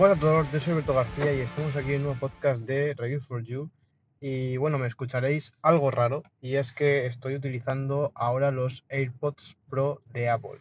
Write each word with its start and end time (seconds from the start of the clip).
Bueno 0.00 0.14
a 0.14 0.18
todos, 0.18 0.50
yo 0.50 0.58
soy 0.58 0.72
Alberto 0.72 0.94
García 0.94 1.34
y 1.34 1.40
estamos 1.40 1.76
aquí 1.76 1.90
en 1.92 1.96
un 1.96 2.04
nuevo 2.04 2.20
podcast 2.20 2.62
de 2.62 2.94
Review 2.94 3.20
for 3.20 3.44
You. 3.44 3.70
Y 4.18 4.56
bueno, 4.56 4.78
me 4.78 4.86
escucharéis 4.86 5.52
algo 5.60 5.90
raro 5.90 6.22
y 6.40 6.54
es 6.54 6.72
que 6.72 7.04
estoy 7.04 7.34
utilizando 7.34 8.10
ahora 8.14 8.50
los 8.50 8.86
AirPods 8.88 9.58
Pro 9.68 10.00
de 10.14 10.30
Apple. 10.30 10.58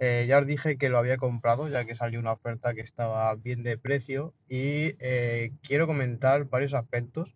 Eh, 0.00 0.26
ya 0.28 0.36
os 0.36 0.46
dije 0.46 0.76
que 0.76 0.90
lo 0.90 0.98
había 0.98 1.16
comprado 1.16 1.66
ya 1.70 1.86
que 1.86 1.94
salió 1.94 2.20
una 2.20 2.32
oferta 2.32 2.74
que 2.74 2.82
estaba 2.82 3.34
bien 3.36 3.62
de 3.62 3.78
precio 3.78 4.34
y 4.50 4.96
eh, 5.00 5.52
quiero 5.62 5.86
comentar 5.86 6.44
varios 6.50 6.74
aspectos 6.74 7.34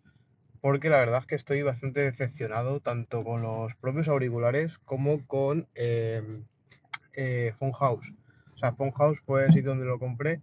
porque 0.61 0.91
la 0.91 0.99
verdad 0.99 1.21
es 1.21 1.25
que 1.25 1.33
estoy 1.33 1.63
bastante 1.63 2.01
decepcionado 2.01 2.79
tanto 2.79 3.23
con 3.23 3.41
los 3.41 3.73
propios 3.73 4.07
auriculares 4.07 4.77
como 4.77 5.25
con 5.25 5.67
eh 5.73 6.21
Phone 7.57 7.73
House. 7.73 8.13
O 8.53 8.57
sea, 8.59 8.73
Phone 8.73 8.91
House 8.91 9.19
fue 9.25 9.45
el 9.45 9.51
sitio 9.51 9.71
donde 9.71 9.87
lo 9.87 9.97
compré 9.97 10.41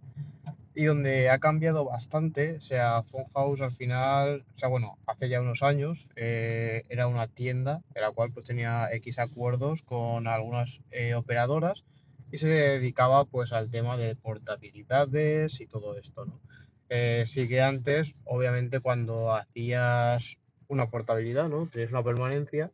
y 0.77 0.85
donde 0.85 1.31
ha 1.31 1.39
cambiado 1.39 1.85
bastante. 1.85 2.57
O 2.57 2.61
sea, 2.61 3.03
House 3.33 3.61
al 3.61 3.71
final, 3.71 4.45
o 4.53 4.57
sea, 4.59 4.69
bueno, 4.69 4.99
hace 5.07 5.27
ya 5.27 5.41
unos 5.41 5.63
años 5.63 6.07
eh, 6.15 6.83
era 6.89 7.07
una 7.07 7.27
tienda 7.27 7.81
en 7.95 8.03
la 8.03 8.11
cual 8.11 8.31
pues 8.31 8.45
tenía 8.45 8.87
X 8.91 9.17
acuerdos 9.17 9.81
con 9.81 10.27
algunas 10.27 10.81
eh, 10.91 11.15
operadoras 11.15 11.83
y 12.31 12.37
se 12.37 12.47
dedicaba 12.47 13.25
pues 13.25 13.53
al 13.53 13.71
tema 13.71 13.97
de 13.97 14.15
portabilidades 14.15 15.59
y 15.61 15.65
todo 15.65 15.97
esto, 15.97 16.25
¿no? 16.25 16.39
Eh, 16.89 17.23
sí 17.25 17.47
que 17.47 17.59
antes, 17.59 18.13
obviamente, 18.23 18.79
cuando 18.79 19.33
hacías 19.33 20.37
una 20.67 20.91
portabilidad, 20.91 21.49
¿no? 21.49 21.65
Tenías 21.65 21.91
una 21.91 22.03
permanencia, 22.03 22.71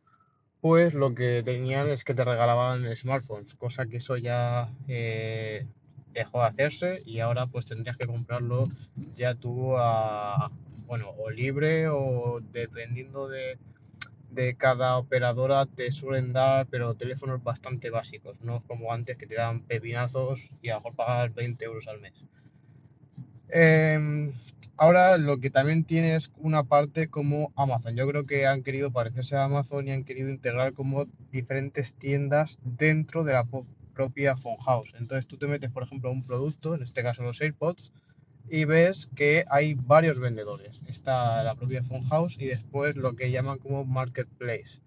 pues 0.59 0.93
lo 0.93 1.15
que 1.15 1.41
tenían 1.45 1.87
es 1.87 2.03
que 2.03 2.13
te 2.13 2.25
regalaban 2.25 2.93
smartphones, 2.97 3.53
cosa 3.55 3.85
que 3.85 3.97
eso 3.97 4.17
ya 4.17 4.69
dejó 6.13 6.39
de 6.41 6.47
hacerse 6.47 7.01
y 7.05 7.19
ahora 7.19 7.47
pues 7.47 7.65
tendrías 7.65 7.97
que 7.97 8.07
comprarlo 8.07 8.67
ya 9.17 9.35
tú 9.35 9.75
a, 9.77 10.51
bueno, 10.87 11.09
o 11.17 11.29
libre 11.29 11.87
o 11.89 12.39
dependiendo 12.51 13.27
de, 13.27 13.57
de 14.33 14.55
cada 14.55 14.97
operadora 14.97 15.65
te 15.65 15.91
suelen 15.91 16.33
dar, 16.33 16.67
pero 16.67 16.95
teléfonos 16.95 17.43
bastante 17.43 17.89
básicos, 17.89 18.41
no 18.41 18.61
como 18.61 18.91
antes 18.91 19.17
que 19.17 19.27
te 19.27 19.35
dan 19.35 19.61
pepinazos 19.61 20.49
y 20.61 20.69
a 20.69 20.73
lo 20.73 20.79
mejor 20.79 20.95
pagar 20.95 21.33
20 21.33 21.65
euros 21.65 21.87
al 21.87 22.01
mes. 22.01 22.13
Em, 23.49 24.31
ahora 24.77 25.17
lo 25.17 25.39
que 25.39 25.51
también 25.51 25.83
tiene 25.83 26.15
es 26.15 26.31
una 26.37 26.63
parte 26.63 27.07
como 27.07 27.53
Amazon. 27.55 27.95
Yo 27.95 28.07
creo 28.07 28.23
que 28.25 28.47
han 28.47 28.63
querido 28.63 28.91
parecerse 28.91 29.35
a 29.35 29.45
Amazon 29.45 29.87
y 29.87 29.91
han 29.91 30.03
querido 30.03 30.29
integrar 30.29 30.73
como 30.73 31.05
diferentes 31.31 31.93
tiendas 31.93 32.57
dentro 32.63 33.23
de 33.23 33.33
la 33.33 33.45
propia 33.93 34.35
phone 34.35 34.57
house. 34.65 34.93
Entonces 34.99 35.27
tú 35.27 35.37
te 35.37 35.47
metes, 35.47 35.71
por 35.71 35.83
ejemplo, 35.83 36.11
un 36.11 36.23
producto, 36.23 36.75
en 36.75 36.81
este 36.81 37.03
caso 37.03 37.23
los 37.23 37.41
AirPods, 37.41 37.91
y 38.49 38.65
ves 38.65 39.09
que 39.15 39.45
hay 39.49 39.75
varios 39.75 40.19
vendedores. 40.19 40.81
Está 40.87 41.43
la 41.43 41.55
propia 41.55 41.83
phone 41.83 42.03
house 42.05 42.35
y 42.37 42.47
después 42.47 42.95
lo 42.95 43.15
que 43.15 43.31
llaman 43.31 43.57
como 43.59 43.85
marketplace. 43.85 44.81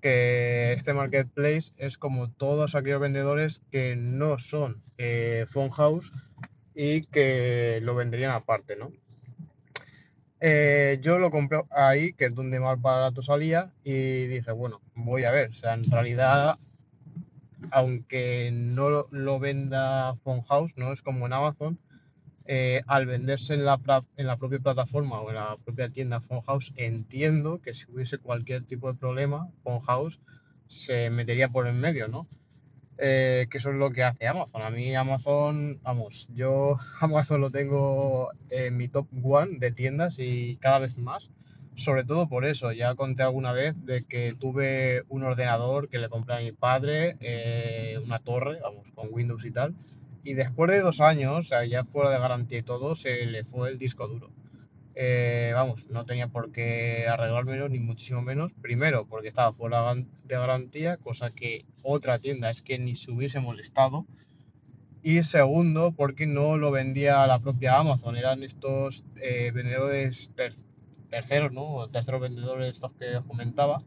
Que 0.00 0.74
este 0.74 0.92
marketplace 0.94 1.72
es 1.76 1.98
como 1.98 2.30
todos 2.30 2.74
aquellos 2.74 3.00
vendedores 3.00 3.62
que 3.70 3.96
no 3.96 4.38
son 4.38 4.82
eh, 4.98 5.46
phone 5.48 5.70
house 5.70 6.12
y 6.74 7.02
que 7.02 7.80
lo 7.82 7.94
vendrían 7.94 8.32
aparte, 8.32 8.76
¿no? 8.76 8.92
Eh, 10.40 10.98
yo 11.00 11.18
lo 11.18 11.30
compré 11.30 11.62
ahí, 11.70 12.12
que 12.12 12.26
es 12.26 12.34
donde 12.34 12.60
más 12.60 12.78
barato 12.80 13.22
salía, 13.22 13.72
y 13.82 14.26
dije, 14.26 14.52
bueno, 14.52 14.82
voy 14.94 15.24
a 15.24 15.30
ver. 15.30 15.48
O 15.50 15.54
sea, 15.54 15.72
en 15.72 15.90
realidad 15.90 16.58
aunque 17.70 18.50
no 18.52 19.06
lo 19.10 19.38
venda 19.38 20.16
House, 20.48 20.72
no 20.76 20.92
es 20.92 21.02
como 21.02 21.26
en 21.26 21.32
Amazon, 21.32 21.78
eh, 22.46 22.82
al 22.86 23.06
venderse 23.06 23.54
en 23.54 23.64
la, 23.64 23.80
en 24.16 24.26
la 24.26 24.36
propia 24.36 24.58
plataforma 24.58 25.20
o 25.20 25.30
en 25.30 25.36
la 25.36 25.56
propia 25.64 25.88
tienda 25.88 26.22
House, 26.46 26.72
entiendo 26.76 27.60
que 27.62 27.72
si 27.72 27.90
hubiese 27.90 28.18
cualquier 28.18 28.64
tipo 28.64 28.92
de 28.92 28.98
problema, 28.98 29.50
House 29.86 30.20
se 30.66 31.10
metería 31.10 31.48
por 31.48 31.66
en 31.66 31.80
medio, 31.80 32.08
¿no? 32.08 32.26
Eh, 32.98 33.48
que 33.50 33.58
eso 33.58 33.70
es 33.70 33.76
lo 33.76 33.90
que 33.90 34.04
hace 34.04 34.28
Amazon. 34.28 34.62
A 34.62 34.70
mí 34.70 34.94
Amazon, 34.94 35.80
vamos, 35.82 36.28
yo 36.34 36.76
Amazon 37.00 37.40
lo 37.40 37.50
tengo 37.50 38.30
en 38.50 38.76
mi 38.76 38.88
top 38.88 39.08
one 39.22 39.58
de 39.58 39.72
tiendas 39.72 40.18
y 40.18 40.56
cada 40.56 40.78
vez 40.80 40.96
más 40.98 41.30
sobre 41.76 42.04
todo 42.04 42.28
por 42.28 42.44
eso. 42.44 42.72
Ya 42.72 42.94
conté 42.94 43.22
alguna 43.22 43.52
vez 43.52 43.84
de 43.84 44.04
que 44.04 44.34
tuve 44.38 45.02
un 45.08 45.22
ordenador 45.24 45.88
que 45.88 45.98
le 45.98 46.08
compré 46.08 46.36
a 46.36 46.40
mi 46.40 46.52
padre, 46.52 47.16
eh, 47.20 47.98
una 48.04 48.18
torre, 48.18 48.60
vamos, 48.60 48.90
con 48.92 49.08
Windows 49.12 49.44
y 49.44 49.50
tal. 49.50 49.74
Y 50.22 50.34
después 50.34 50.70
de 50.70 50.80
dos 50.80 51.00
años, 51.00 51.50
ya 51.68 51.84
fuera 51.84 52.10
de 52.10 52.18
garantía 52.18 52.58
y 52.58 52.62
todo, 52.62 52.94
se 52.94 53.26
le 53.26 53.44
fue 53.44 53.70
el 53.70 53.78
disco 53.78 54.08
duro. 54.08 54.30
Eh, 54.96 55.50
vamos, 55.54 55.88
no 55.90 56.06
tenía 56.06 56.28
por 56.28 56.52
qué 56.52 57.06
arreglármelo, 57.08 57.68
ni 57.68 57.78
muchísimo 57.78 58.22
menos. 58.22 58.52
Primero, 58.62 59.06
porque 59.06 59.28
estaba 59.28 59.52
fuera 59.52 59.94
de 59.94 60.04
garantía, 60.36 60.96
cosa 60.96 61.30
que 61.30 61.64
otra 61.82 62.18
tienda 62.20 62.50
es 62.50 62.62
que 62.62 62.78
ni 62.78 62.94
se 62.94 63.10
hubiese 63.10 63.40
molestado. 63.40 64.06
Y 65.02 65.22
segundo, 65.22 65.92
porque 65.92 66.26
no 66.26 66.56
lo 66.56 66.70
vendía 66.70 67.22
a 67.22 67.26
la 67.26 67.40
propia 67.40 67.78
Amazon, 67.78 68.16
eran 68.16 68.42
estos 68.42 69.04
eh, 69.20 69.50
vendedores 69.52 70.30
terceros, 71.14 71.52
¿no? 71.52 71.88
Terceros 71.90 72.20
vendedores 72.20 72.74
estos 72.74 72.90
que 72.98 73.16
os 73.16 73.24
comentaba. 73.24 73.78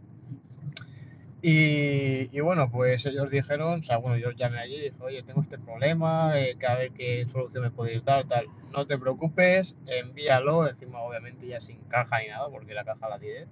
Y, 1.42 2.40
bueno, 2.40 2.72
pues 2.72 3.06
ellos 3.06 3.30
dijeron, 3.30 3.82
o 3.82 3.84
sea, 3.84 3.98
bueno, 3.98 4.18
yo 4.18 4.32
llamé 4.32 4.60
allí 4.60 4.76
y 4.76 4.82
dije, 4.90 4.96
oye, 5.02 5.24
tengo 5.24 5.42
este 5.42 5.60
problema, 5.60 6.40
eh, 6.40 6.56
que 6.60 6.66
a 6.66 6.76
ver 6.76 6.92
qué 6.92 7.26
solución 7.28 7.64
me 7.64 7.72
podéis 7.72 8.04
dar, 8.04 8.26
tal. 8.26 8.48
No 8.74 8.88
te 8.88 8.98
preocupes, 8.98 9.76
envíalo, 9.86 10.68
encima 10.68 11.00
obviamente 11.02 11.48
ya 11.48 11.60
sin 11.60 11.80
caja 11.90 12.20
ni 12.20 12.30
nada, 12.30 12.50
porque 12.50 12.74
la 12.74 12.84
caja 12.86 13.10
la 13.10 13.20
tiré. 13.20 13.48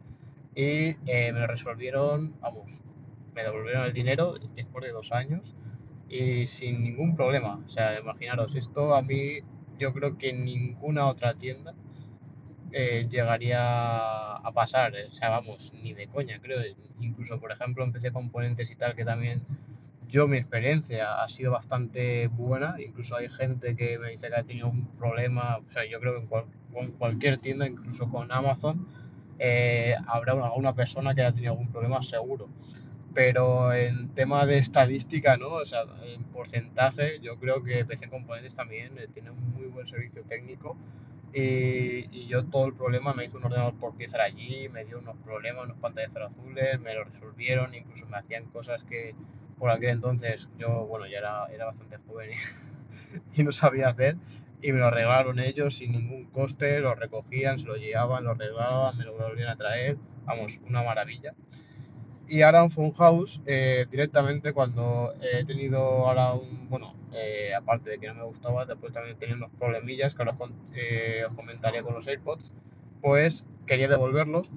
Y 0.56 0.96
eh, 1.06 1.31
me 1.34 1.46
resolvieron, 1.46 2.40
vamos, 2.40 2.81
me 3.36 3.44
devolvieron 3.44 3.84
el 3.84 3.94
dinero 3.94 4.36
después 4.56 4.86
de 4.86 4.92
dos 4.92 5.12
años 5.12 5.53
y 6.09 6.47
sin 6.47 6.81
ningún 6.81 7.16
problema. 7.16 7.62
O 7.66 7.69
sea, 7.69 8.00
imaginaros, 8.00 8.56
esto 8.56 8.96
a 8.96 9.02
mí 9.02 9.40
yo 9.78 9.94
creo 9.94 10.18
que 10.18 10.34
ninguna 10.34 11.07
otra 11.07 11.36
tienda 11.36 11.75
eh, 12.78 13.08
llegaría 13.09 14.34
a 14.36 14.52
pasar. 14.53 14.94
O 15.08 15.12
sea, 15.12 15.30
vamos, 15.30 15.72
ni 15.81 15.94
de 15.94 16.08
coña, 16.08 16.40
creo. 16.41 16.59
Incluso, 17.00 17.40
por 17.40 17.53
ejemplo, 17.53 17.86
empecé 17.86 18.12
componentes 18.12 18.69
y 18.69 18.75
tal, 18.75 18.96
que 18.96 19.06
también 19.06 19.44
yo 20.09 20.28
mi 20.28 20.36
experiencia 20.36 21.24
ha 21.24 21.28
sido 21.30 21.53
bastante 21.53 22.28
buena. 22.28 22.75
Incluso 22.86 23.16
hay 23.16 23.30
gente 23.30 23.78
que 23.78 23.97
me 23.97 24.09
dice 24.09 24.28
que 24.28 24.36
ha 24.36 24.44
tenido 24.44 24.68
un 24.68 24.88
problema. 24.97 25.59
O 25.66 25.72
sea, 25.72 25.90
yo 25.90 26.02
creo 26.02 26.19
que 26.19 26.28
en, 26.80 26.91
cualquier 26.91 27.38
tienda, 27.38 27.66
incluso 27.66 28.09
con 28.09 28.30
Amazon, 28.30 28.86
eh, 29.40 29.96
habrá 30.06 30.34
una, 30.34 30.75
persona 30.75 31.16
que 31.16 31.22
haya 31.22 31.31
tenido 31.31 31.53
algún 31.53 31.72
problema 31.72 32.03
seguro. 32.03 32.50
Pero 33.13 33.72
en 33.72 34.09
tema 34.09 34.46
de 34.46 34.57
estadística, 34.57 35.38
¿no? 35.38 35.47
O 35.47 35.66
sea, 35.66 35.84
en 36.03 36.25
porcentaje, 36.25 37.22
yo 37.22 37.40
creo 37.40 37.63
que 37.63 37.86
PC 37.86 38.09
Componentes 38.09 38.53
también 38.53 38.97
eh, 38.97 39.07
tiene 39.13 39.31
un 39.31 39.53
muy 39.53 39.68
buen 39.68 39.88
servicio 39.88 40.24
técnico 40.24 40.75
y, 41.38 42.28
yo 42.28 42.46
todo 42.46 42.68
el 42.68 42.73
problema 42.73 43.13
me 43.13 43.25
hizo 43.25 43.38
un 43.38 43.44
ordenador 43.44 43.75
por 43.75 43.96
pieza 43.96 44.23
allí, 44.23 44.69
me 44.69 44.85
dio 44.85 45.00
unos 45.00 45.18
problemas, 45.18 45.66
unos 45.66 45.78
pantallazos 45.78 46.31
azules, 46.31 46.79
me 46.79 46.94
lo 46.94 47.03
resolvieron, 47.03 47.75
incluso 47.75 48.06
me 48.07 48.18
hacían 48.18 48.46
cosas 48.46 48.84
que 48.85 49.13
por 49.59 49.69
aquel 49.69 49.90
entonces 49.90 50.47
yo, 50.57 50.85
bueno, 50.88 51.07
ya 51.07 51.19
era, 51.19 51.45
era 51.47 51.66
bastante 51.66 51.97
joven 52.07 52.31
y, 53.35 53.44
no 53.44 53.51
sabía 53.51 53.90
hacer 53.90 54.16
y 54.62 54.72
me 54.72 54.79
lo 54.79 54.85
arreglaron 54.85 55.40
ellos 55.40 55.75
sin 55.75 55.91
ningún 55.91 56.25
coste, 56.25 56.79
lo 56.79 56.95
recogían, 56.95 57.59
se 57.59 57.66
lo 57.66 57.75
llevaban, 57.75 58.24
lo 58.24 58.31
arreglaban, 58.31 58.97
me 58.97 59.03
lo 59.03 59.18
volvían 59.18 59.50
a 59.50 59.57
traer, 59.57 59.97
vamos, 60.24 60.59
una 60.68 60.84
maravilla. 60.84 61.35
Y 62.27 62.42
ahora 62.42 62.63
en 62.63 62.71
Funhouse, 62.71 63.42
eh, 63.45 63.86
directamente 63.92 64.54
cuando 64.54 65.13
he 65.21 65.44
tenido 65.44 65.80
ahora 66.07 66.33
un, 66.33 66.69
bueno, 66.69 66.95
eh, 67.15 67.53
aparte 67.56 67.91
de 67.91 68.00
que 68.00 68.07
no 68.07 68.15
me 68.15 68.23
gustaba, 68.23 68.65
después 68.65 68.94
también 68.94 69.17
tenía 69.17 69.35
unos 69.35 69.51
problemillas 69.57 70.13
que 70.13 70.23
ahora 70.23 70.38
eh, 70.75 71.23
os 71.27 71.35
comentaría 71.35 71.83
con 71.83 71.94
los 71.94 72.07
AirPods, 72.07 72.53
pues 73.01 73.45
quería 73.65 73.88
devolverlos. 73.88 74.51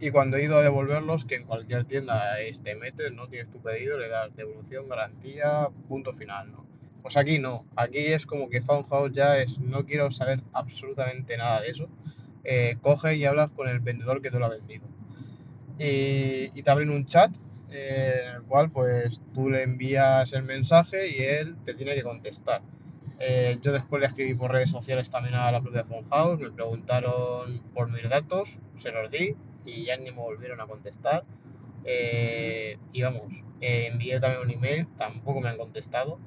Y 0.00 0.10
cuando 0.10 0.36
he 0.36 0.44
ido 0.44 0.56
a 0.56 0.62
devolverlos, 0.62 1.24
que 1.24 1.36
en 1.36 1.44
cualquier 1.44 1.84
tienda 1.84 2.34
te 2.62 2.74
metes, 2.74 3.12
no 3.12 3.28
tienes 3.28 3.50
tu 3.50 3.60
pedido, 3.60 3.98
le 3.98 4.08
das 4.08 4.34
devolución, 4.34 4.88
garantía, 4.88 5.68
punto 5.88 6.12
final, 6.12 6.50
¿no? 6.50 6.66
Pues 7.02 7.16
aquí 7.16 7.38
no, 7.38 7.66
aquí 7.76 7.98
es 7.98 8.26
como 8.26 8.48
que 8.48 8.62
Funhouse 8.62 9.12
ya 9.12 9.38
es, 9.38 9.58
no 9.58 9.84
quiero 9.86 10.10
saber 10.10 10.42
absolutamente 10.52 11.36
nada 11.36 11.60
de 11.60 11.68
eso. 11.68 11.88
coge 12.80 13.16
y 13.16 13.24
hablas 13.24 13.50
con 13.50 13.68
el 13.68 13.80
vendedor 13.80 14.22
que 14.22 14.30
te 14.30 14.38
lo 14.38 14.46
ha 14.46 14.50
vendido 14.50 14.86
y, 15.78 16.62
te 16.62 16.70
abren 16.70 16.90
un 16.90 17.06
chat 17.06 17.32
eh, 17.72 18.24
en 18.26 18.36
el 18.36 18.42
cual 18.42 18.70
pues 18.70 19.20
tú 19.34 19.48
le 19.48 19.62
envías 19.62 20.32
el 20.32 20.42
mensaje 20.44 21.08
y 21.08 21.22
él 21.22 21.56
te 21.64 21.74
tiene 21.74 21.94
que 21.94 22.02
contestar. 22.02 22.62
Eh, 23.18 23.58
yo 23.60 23.72
después 23.72 24.00
le 24.00 24.08
escribí 24.08 24.34
por 24.34 24.50
redes 24.50 24.70
sociales 24.70 25.10
también 25.10 25.34
a 25.34 25.50
la 25.52 25.60
propia 25.60 25.86
House, 26.10 26.40
me 26.40 26.50
preguntaron 26.50 27.62
por 27.74 27.90
mis 27.90 28.08
datos, 28.08 28.56
se 28.78 28.90
los 28.90 29.10
di 29.10 29.36
y 29.64 29.84
ya 29.84 29.96
ni 29.96 30.10
me 30.10 30.18
volvieron 30.18 30.60
a 30.60 30.66
contestar. 30.66 31.24
Eh, 31.84 32.78
y 32.92 33.02
vamos, 33.02 33.32
envié 33.60 34.20
también 34.20 34.42
un 34.42 34.50
email, 34.50 34.86
tampoco 34.96 35.40
me 35.40 35.48
han 35.48 35.56
contestado. 35.56 36.18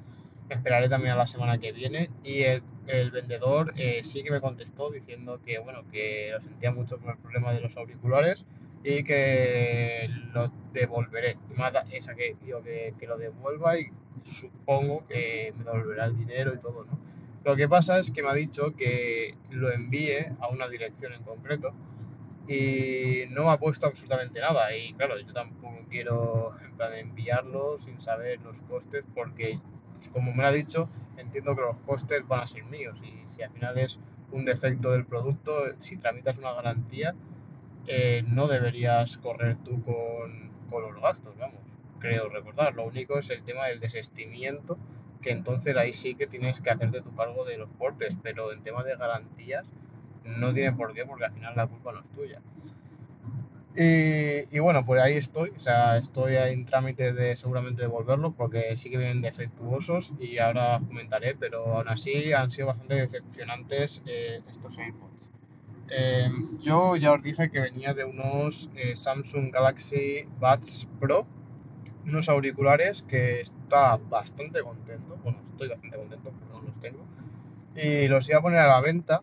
Esperaré 0.48 0.88
también 0.88 1.12
a 1.12 1.16
la 1.16 1.26
semana 1.26 1.58
que 1.58 1.72
viene. 1.72 2.08
Y 2.22 2.42
el 2.42 2.62
el 2.86 3.10
vendedor 3.10 3.72
eh, 3.76 4.02
sí 4.02 4.22
que 4.22 4.30
me 4.30 4.40
contestó 4.40 4.90
diciendo 4.90 5.40
que 5.44 5.58
bueno 5.58 5.84
que 5.90 6.30
lo 6.32 6.40
sentía 6.40 6.70
mucho 6.70 6.98
por 6.98 7.12
el 7.12 7.18
problema 7.18 7.52
de 7.52 7.60
los 7.60 7.76
auriculares 7.76 8.44
y 8.88 9.02
que 9.02 10.08
lo 10.32 10.52
devolveré. 10.72 11.36
esa 11.90 12.14
que 12.14 12.36
digo 12.40 12.62
que, 12.62 12.94
que, 13.00 13.06
lo 13.08 13.18
devuelva 13.18 13.76
y 13.80 13.90
supongo 14.22 15.04
que 15.08 15.52
me 15.58 15.64
devolverá 15.64 16.04
el 16.04 16.16
dinero 16.16 16.54
y 16.54 16.58
todo, 16.58 16.84
¿no? 16.84 16.96
Lo 17.44 17.56
que 17.56 17.68
pasa 17.68 17.98
es 17.98 18.12
que 18.12 18.22
me 18.22 18.28
ha 18.28 18.34
dicho 18.34 18.76
que 18.76 19.34
lo 19.50 19.72
envíe 19.72 20.28
a 20.38 20.48
una 20.50 20.68
dirección 20.68 21.12
en 21.12 21.24
concreto 21.24 21.74
y 22.46 23.24
no 23.30 23.50
ha 23.50 23.58
puesto 23.58 23.88
absolutamente 23.88 24.38
nada. 24.40 24.76
Y 24.76 24.92
claro, 24.94 25.18
yo 25.18 25.32
tampoco 25.32 25.84
quiero 25.90 26.54
en 26.64 26.76
plan, 26.76 26.94
enviarlo 26.94 27.78
sin 27.78 28.00
saber 28.00 28.40
los 28.42 28.62
costes 28.62 29.02
porque, 29.16 29.60
pues, 29.94 30.08
como 30.10 30.32
me 30.32 30.44
ha 30.44 30.52
dicho, 30.52 30.88
entiendo 31.16 31.56
que 31.56 31.62
los 31.62 31.76
costes 31.78 32.26
van 32.28 32.40
a 32.40 32.46
ser 32.46 32.62
míos 32.64 33.00
y 33.02 33.28
si 33.28 33.42
al 33.42 33.50
final 33.50 33.78
es 33.78 33.98
un 34.30 34.44
defecto 34.44 34.92
del 34.92 35.06
producto, 35.06 35.52
si 35.78 35.96
tramitas 35.96 36.38
una 36.38 36.52
garantía, 36.52 37.16
eh, 37.88 38.22
no 38.26 38.48
deberías 38.48 39.18
correr 39.18 39.56
tú 39.64 39.82
con, 39.82 40.50
con, 40.70 40.82
los 40.82 41.00
gastos, 41.00 41.36
vamos, 41.38 41.60
creo 41.98 42.28
recordar. 42.28 42.74
Lo 42.74 42.84
único 42.84 43.18
es 43.18 43.30
el 43.30 43.42
tema 43.42 43.66
del 43.66 43.80
desestimiento, 43.80 44.78
que 45.22 45.30
entonces 45.30 45.76
ahí 45.76 45.92
sí 45.92 46.14
que 46.14 46.26
tienes 46.26 46.60
que 46.60 46.70
hacerte 46.70 47.02
tu 47.02 47.14
cargo 47.14 47.44
de 47.44 47.58
los 47.58 47.70
portes, 47.70 48.16
pero 48.22 48.52
en 48.52 48.62
tema 48.62 48.82
de 48.84 48.96
garantías 48.96 49.66
no 50.24 50.52
tiene 50.52 50.72
por 50.72 50.92
qué, 50.94 51.04
porque 51.04 51.24
al 51.24 51.32
final 51.32 51.54
la 51.56 51.66
culpa 51.66 51.92
no 51.92 52.00
es 52.00 52.10
tuya. 52.10 52.40
Y, 53.78 54.58
bueno, 54.58 54.86
pues 54.86 55.02
ahí 55.02 55.18
estoy, 55.18 55.50
o 55.50 55.60
sea, 55.60 55.98
estoy 55.98 56.34
en 56.34 56.64
trámites 56.64 57.14
de 57.14 57.36
seguramente 57.36 57.82
devolverlo 57.82 58.32
porque 58.32 58.74
sí 58.74 58.88
que 58.88 58.96
vienen 58.96 59.20
defectuosos 59.20 60.14
y 60.18 60.38
ahora 60.38 60.80
comentaré, 60.86 61.34
pero 61.34 61.66
aún 61.76 61.88
así 61.88 62.32
han 62.32 62.50
sido 62.50 62.68
bastante 62.68 62.94
decepcionantes 62.94 64.00
eh, 64.06 64.40
estos 64.48 64.78
AirPods. 64.78 65.28
Eh, 65.90 66.28
yo 66.60 66.96
ya 66.96 67.12
os 67.12 67.22
dije 67.22 67.50
que 67.50 67.60
venía 67.60 67.94
de 67.94 68.04
unos 68.04 68.68
eh, 68.74 68.96
Samsung 68.96 69.52
Galaxy 69.52 70.26
Buds 70.40 70.88
Pro, 71.00 71.26
unos 72.04 72.28
auriculares 72.28 73.02
que 73.02 73.40
está 73.40 73.96
bastante 73.96 74.62
contento, 74.62 75.18
bueno, 75.22 75.38
estoy 75.52 75.68
bastante 75.68 75.96
contento 75.96 76.30
porque 76.30 76.66
los 76.66 76.80
tengo, 76.80 77.04
y 77.76 78.08
los 78.08 78.28
iba 78.28 78.38
a 78.38 78.42
poner 78.42 78.58
a 78.58 78.66
la 78.66 78.80
venta 78.80 79.22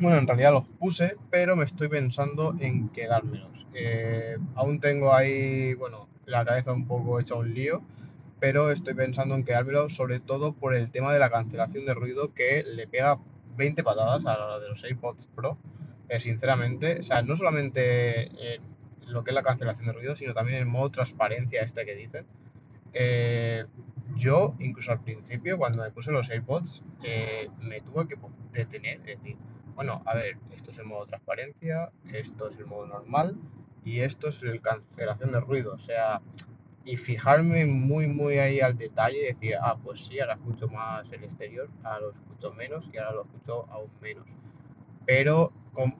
bueno, 0.00 0.18
en 0.18 0.26
realidad 0.26 0.52
los 0.52 0.66
puse, 0.66 1.16
pero 1.30 1.54
me 1.54 1.64
estoy 1.64 1.88
pensando 1.88 2.54
en 2.58 2.88
quedármelos. 2.88 3.66
Eh, 3.74 4.36
aún 4.56 4.80
tengo 4.80 5.14
ahí, 5.14 5.74
bueno, 5.74 6.08
la 6.26 6.44
cabeza 6.44 6.72
un 6.72 6.86
poco 6.86 7.20
hecha 7.20 7.36
un 7.36 7.54
lío, 7.54 7.80
pero 8.40 8.70
estoy 8.70 8.94
pensando 8.94 9.36
en 9.36 9.44
quedármelos 9.44 9.94
sobre 9.94 10.18
todo 10.18 10.52
por 10.52 10.74
el 10.74 10.90
tema 10.90 11.12
de 11.12 11.20
la 11.20 11.30
cancelación 11.30 11.86
de 11.86 11.94
ruido 11.94 12.34
que 12.34 12.64
le 12.64 12.88
pega 12.88 13.18
20 13.56 13.82
patadas 13.82 14.24
a 14.26 14.38
la 14.38 14.58
de 14.60 14.68
los 14.68 14.82
AirPods 14.84 15.28
Pro. 15.34 15.58
Eh, 16.08 16.20
sinceramente, 16.20 16.98
o 17.00 17.02
sea, 17.02 17.22
no 17.22 17.36
solamente 17.36 18.30
lo 19.06 19.24
que 19.24 19.30
es 19.30 19.34
la 19.34 19.42
cancelación 19.42 19.86
de 19.86 19.92
ruido, 19.92 20.16
sino 20.16 20.34
también 20.34 20.58
el 20.58 20.66
modo 20.66 20.90
transparencia 20.90 21.62
este 21.62 21.84
que 21.84 21.94
dicen. 21.94 22.26
Eh, 22.92 23.64
yo, 24.16 24.54
incluso 24.60 24.92
al 24.92 25.02
principio, 25.02 25.58
cuando 25.58 25.82
me 25.82 25.90
puse 25.90 26.12
los 26.12 26.28
AirPods, 26.30 26.82
me 27.60 27.80
tuve 27.80 28.06
que 28.06 28.16
detener, 28.52 29.00
es 29.00 29.18
decir, 29.18 29.36
bueno, 29.74 30.02
a 30.06 30.14
ver, 30.14 30.36
esto 30.52 30.70
es 30.70 30.78
el 30.78 30.84
modo 30.84 31.06
transparencia, 31.06 31.90
esto 32.12 32.48
es 32.48 32.56
el 32.58 32.66
modo 32.66 32.86
normal 32.86 33.36
y 33.84 34.00
esto 34.00 34.28
es 34.28 34.40
el 34.42 34.60
cancelación 34.60 35.32
de 35.32 35.40
ruido. 35.40 35.74
O 35.74 35.78
sea, 35.78 36.20
y 36.84 36.96
fijarme 36.96 37.64
muy, 37.64 38.06
muy 38.06 38.38
ahí 38.38 38.60
al 38.60 38.76
detalle 38.76 39.18
y 39.18 39.32
decir, 39.32 39.54
ah, 39.60 39.76
pues 39.82 40.04
sí, 40.04 40.20
ahora 40.20 40.34
escucho 40.34 40.68
más 40.68 41.10
el 41.12 41.24
exterior, 41.24 41.68
ahora 41.82 42.00
lo 42.00 42.10
escucho 42.10 42.52
menos 42.52 42.90
y 42.92 42.98
ahora 42.98 43.12
lo 43.12 43.22
escucho 43.22 43.66
aún 43.70 43.90
menos. 44.02 44.26
Pero 45.06 45.52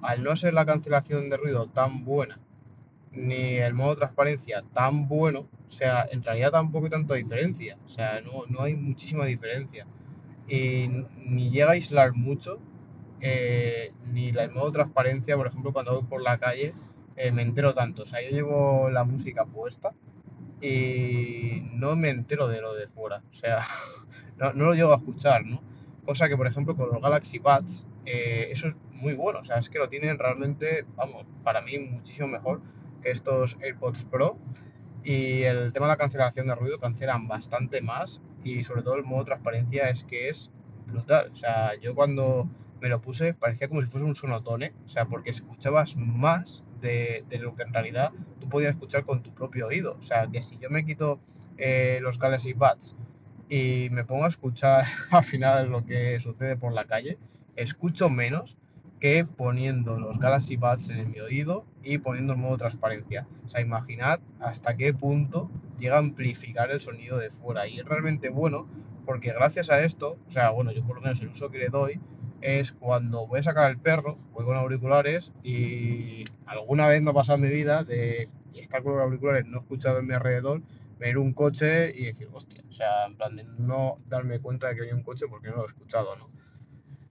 al 0.03 0.23
no 0.23 0.37
ser 0.37 0.55
la 0.55 0.67
cancelación 0.67 1.31
de 1.31 1.37
ruido 1.37 1.67
tan 1.69 2.05
buena, 2.05 2.39
ni 3.13 3.57
el 3.57 3.75
modo 3.75 3.97
transparencia 3.97 4.63
tan 4.73 5.09
bueno, 5.09 5.49
o 5.67 5.71
sea, 5.71 6.07
en 6.11 6.23
realidad 6.23 6.51
tampoco 6.51 6.87
hay 6.87 6.91
tanta 6.91 7.15
diferencia, 7.15 7.79
o 7.87 7.89
sea, 7.89 8.21
no, 8.21 8.45
no 8.49 8.63
hay 8.63 8.75
muchísima 8.75 9.25
diferencia. 9.25 9.87
Y 10.47 10.89
ni 11.25 11.51
llega 11.51 11.69
a 11.69 11.73
aislar 11.73 12.13
mucho, 12.13 12.59
eh, 13.21 13.93
ni 14.05 14.29
el 14.29 14.51
modo 14.51 14.73
transparencia, 14.73 15.37
por 15.37 15.47
ejemplo, 15.47 15.73
cuando 15.73 15.95
voy 15.95 16.05
por 16.09 16.23
la 16.23 16.39
calle, 16.39 16.75
eh, 17.17 17.33
me 17.33 17.43
entero 17.43 17.73
tanto. 17.73 18.03
O 18.03 18.07
sea, 18.07 18.21
yo 18.23 18.31
llevo 18.31 18.91
la 18.91 19.05
música 19.05 19.47
puesta 19.47 19.95
y 20.61 21.63
no 21.73 21.97
me 21.97 22.11
entero 22.11 22.49
de 22.49 22.61
lo 22.61 22.75
de 22.75 22.89
fuera. 22.89 23.23
O 23.31 23.35
sea, 23.35 23.61
no, 24.39 24.53
lo 24.53 24.75
llego 24.75 24.93
a 24.93 24.97
escuchar, 24.97 25.45
¿no? 25.45 25.63
Cosa 26.05 26.29
que, 26.29 26.37
por 26.37 26.47
ejemplo, 26.47 26.77
con 26.77 26.91
los 26.91 27.01
Galaxy 27.01 27.39
Buds, 27.39 27.87
eh, 28.07 28.49
eso 28.51 28.69
es 28.69 28.75
muy 28.93 29.15
bueno. 29.15 29.41
O 29.41 29.45
sea, 29.45 29.57
es 29.57 29.69
que 29.69 29.79
lo 29.79 29.89
tienen 29.89 30.19
realmente, 30.19 30.85
vamos, 30.97 31.27
para 31.43 31.63
mí 31.63 31.79
muchísimo 31.79 32.29
mejor 32.29 32.61
que 33.03 33.11
estos 33.11 33.57
AirPods 33.61 34.05
Pro. 34.05 34.39
Y 35.03 35.43
el 35.43 35.73
tema 35.73 35.87
de 35.87 35.93
la 35.93 35.97
cancelación 35.97 36.47
de 36.47 36.55
ruido 36.55 36.79
cancelan 36.79 37.29
bastante 37.29 37.81
más. 37.81 38.21
Y 38.43 38.65
sobre 38.65 38.83
todo 38.83 38.97
el 38.97 39.05
modo 39.05 39.25
transparencia 39.25 39.89
es 39.89 40.05
que 40.05 40.29
es 40.29 40.51
brutal. 40.87 41.31
O 41.33 41.37
sea, 41.37 41.79
yo 41.81 41.95
cuando 41.95 42.49
me 42.81 42.91
lo 42.91 43.01
puse, 43.01 43.33
parecía 43.33 43.69
como 43.69 43.81
si 43.81 43.89
fuese 43.89 44.07
un 44.07 44.15
sonotone, 44.15 44.75
o 44.85 44.89
sea, 44.89 45.07
porque 45.07 45.31
escuchabas 45.31 45.97
más 45.97 46.63
de, 46.85 47.39
lo 47.41 47.57
que 47.57 47.63
en 47.63 47.73
realidad 47.73 48.13
tú 48.41 48.49
podías 48.49 48.73
escuchar 48.73 49.05
con 49.05 49.23
tu 49.23 49.33
propio 49.35 49.67
oído. 49.67 49.97
O 49.99 50.03
sea, 50.03 50.29
que 50.31 50.43
si 50.43 50.59
yo 50.59 50.71
me 50.71 50.85
quito 50.85 51.19
eh, 51.57 51.99
los 52.03 52.19
Galaxy 52.19 52.53
Buds 52.53 52.95
y 53.49 53.89
me 53.91 54.05
pongo 54.05 54.25
a 54.25 54.29
escuchar 54.29 54.87
al 55.11 55.25
final 55.25 55.71
lo 55.71 55.85
que 55.85 56.21
sucede 56.21 56.57
por 56.57 56.73
la 56.73 56.85
calle, 56.85 57.19
escucho 57.57 58.09
menos 58.09 58.57
que 59.01 59.25
poniendo 59.25 59.99
los 59.99 60.19
Galaxy 60.19 60.57
Buds 60.57 60.89
en 60.89 61.11
mi 61.11 61.21
oído 61.21 61.65
y 61.83 61.99
poniendo 61.99 62.35
el 62.35 62.39
modo 62.39 62.57
transparencia. 62.57 63.27
O 63.45 63.49
sea, 63.49 63.61
imaginad 63.61 64.21
hasta 64.41 64.77
qué 64.77 64.95
punto 64.95 65.51
llega 65.79 65.97
a 65.97 65.99
amplificar 65.99 66.71
el 66.71 66.81
sonido 66.81 67.19
de 67.19 67.31
fuera. 67.31 67.67
Y 67.67 67.81
es 67.81 67.85
realmente 67.85 68.31
bueno 68.31 68.67
porque 69.05 69.33
gracias 69.33 69.69
a 69.71 69.83
esto, 69.83 70.17
o 70.27 70.31
sea, 70.31 70.51
bueno, 70.51 70.73
yo 70.73 70.83
por 70.85 70.97
lo 70.97 71.03
menos 71.03 71.21
el 71.21 71.29
uso 71.29 71.51
que 71.51 71.59
le 71.59 71.69
doy, 71.69 72.01
es 72.45 72.73
cuando 72.73 73.27
voy 73.27 73.41
a 73.41 73.43
sacar 73.43 73.65
al 73.65 73.79
perro, 73.79 74.19
voy 74.35 74.45
con 74.45 74.55
auriculares 74.55 75.33
y 75.43 76.25
alguna 76.45 76.87
vez 76.87 77.01
me 77.01 77.11
ha 77.11 77.15
pasado 77.15 77.37
en 77.37 77.45
mi 77.45 77.49
vida 77.49 77.85
de 77.85 78.29
estar 78.55 78.83
con 78.83 78.93
los 78.93 79.03
auriculares 79.03 79.47
no 79.47 79.61
escuchado 79.61 79.99
en 80.01 80.07
mi 80.07 80.13
alrededor, 80.13 80.61
ver 80.99 81.17
un 81.17 81.33
coche 81.33 81.91
y 81.97 82.05
decir, 82.05 82.29
hostia, 82.31 82.63
o 82.69 82.73
sea, 82.73 83.07
en 83.07 83.17
plan 83.17 83.35
de 83.35 83.45
no 83.45 83.95
darme 84.09 84.41
cuenta 84.41 84.69
de 84.69 84.75
que 84.75 84.83
había 84.83 84.95
un 84.95 85.03
coche 85.03 85.25
porque 85.27 85.49
no 85.49 85.57
lo 85.57 85.63
he 85.63 85.69
escuchado, 85.69 86.17
¿no? 86.17 86.27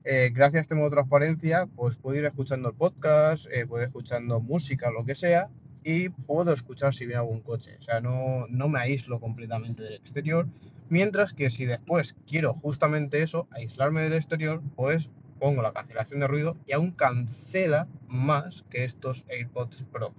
Eh, 0.03 0.29
gracias 0.31 0.60
a 0.60 0.62
este 0.62 0.75
modo 0.75 0.91
de 0.91 0.98
transparencia, 0.98 1.65
pues 1.65 1.98
puedo 1.98 2.15
ir 2.15 2.25
escuchando 2.25 2.69
el 2.69 2.75
podcast, 2.75 3.48
eh, 3.51 3.65
puedo 3.65 3.81
ir 3.81 3.88
escuchando 3.88 4.39
música, 4.39 4.91
lo 4.91 5.03
que 5.03 5.15
sea, 5.15 5.50
y 5.84 6.10
puedo 6.10 6.53
escuchar 6.53 6.93
si 6.93 7.07
viene 7.07 7.22
algún 7.22 7.41
coche. 7.41 7.75
O 7.79 7.81
sea, 7.81 8.01
no, 8.01 8.46
no 8.50 8.69
me 8.69 8.79
aíslo 8.79 9.19
completamente 9.19 9.81
del 9.81 9.93
exterior. 9.93 10.48
Mientras 10.89 11.34
que 11.34 11.50
si 11.50 11.65
después 11.65 12.15
quiero 12.27 12.53
justamente 12.53 13.24
eso, 13.24 13.48
aislarme 13.50 14.01
del 14.01 14.13
exterior, 14.13 14.62
pues 14.75 15.10
pongo 15.43 15.62
la 15.62 15.73
cancelación 15.73 16.21
de 16.21 16.27
ruido 16.27 16.55
y 16.65 16.71
aún 16.71 16.91
cancela 16.91 17.89
más 18.07 18.63
que 18.69 18.85
estos 18.85 19.25
AirPods 19.27 19.83
Pro. 19.91 20.13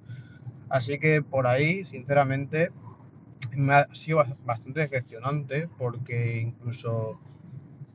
Así 0.69 0.99
que 0.99 1.23
por 1.23 1.47
ahí, 1.47 1.87
sinceramente, 1.87 2.73
me 3.57 3.73
ha 3.73 3.95
sido 3.95 4.23
bastante 4.45 4.81
decepcionante 4.81 5.67
porque 5.79 6.43
incluso 6.43 7.19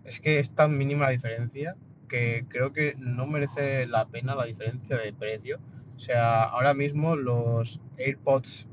es 0.05 0.19
que 0.19 0.39
es 0.39 0.50
tan 0.55 0.75
mínima 0.75 1.05
la 1.05 1.12
diferencia 1.12 1.75
que 2.07 2.45
creo 2.50 2.74
que 2.74 2.95
no 2.98 3.27
merece 3.27 3.86
la 3.86 4.07
pena 4.07 4.33
la 4.33 4.45
diferencia 4.45 4.98
de 4.98 5.13
precio. 5.13 5.59
O 5.95 6.00
sea, 6.00 6.45
ahora 6.45 6.74
mismo 6.74 7.15
los 7.15 7.79
AirPods 8.00 8.65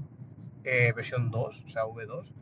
eh, 0.64 0.94
versión 0.96 1.30
2, 1.30 1.62
o 1.62 1.68
sea, 1.68 1.84
V2, 1.84 2.32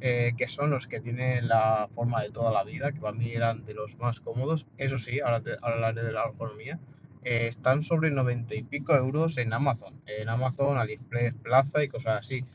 eh, 0.00 0.32
que 0.36 0.48
son 0.48 0.70
los 0.70 0.86
que 0.86 1.00
tienen 1.00 1.48
la 1.48 1.88
forma 1.94 2.22
de 2.22 2.30
toda 2.30 2.50
la 2.50 2.64
vida, 2.64 2.92
que 2.92 3.00
para 3.00 3.16
mí 3.16 3.30
eran 3.32 3.64
de 3.64 3.74
los 3.74 3.98
más 3.98 4.20
cómodos. 4.20 4.66
Eso 4.78 4.98
sí, 4.98 5.20
ahora, 5.20 5.42
te, 5.42 5.52
hablaré 5.60 6.02
de 6.02 6.12
la 6.12 6.24
ergonomía. 6.24 6.80
Eh, 7.22 7.48
están 7.48 7.82
sobre 7.82 8.10
90 8.10 8.54
y 8.54 8.62
pico 8.62 8.96
euros 8.96 9.36
en 9.36 9.52
Amazon, 9.52 10.00
en 10.06 10.30
Amazon, 10.30 10.78
AliExpress, 10.78 11.34
Plaza 11.42 11.84
y 11.84 11.88
cosas 11.88 12.20
así. 12.20 12.46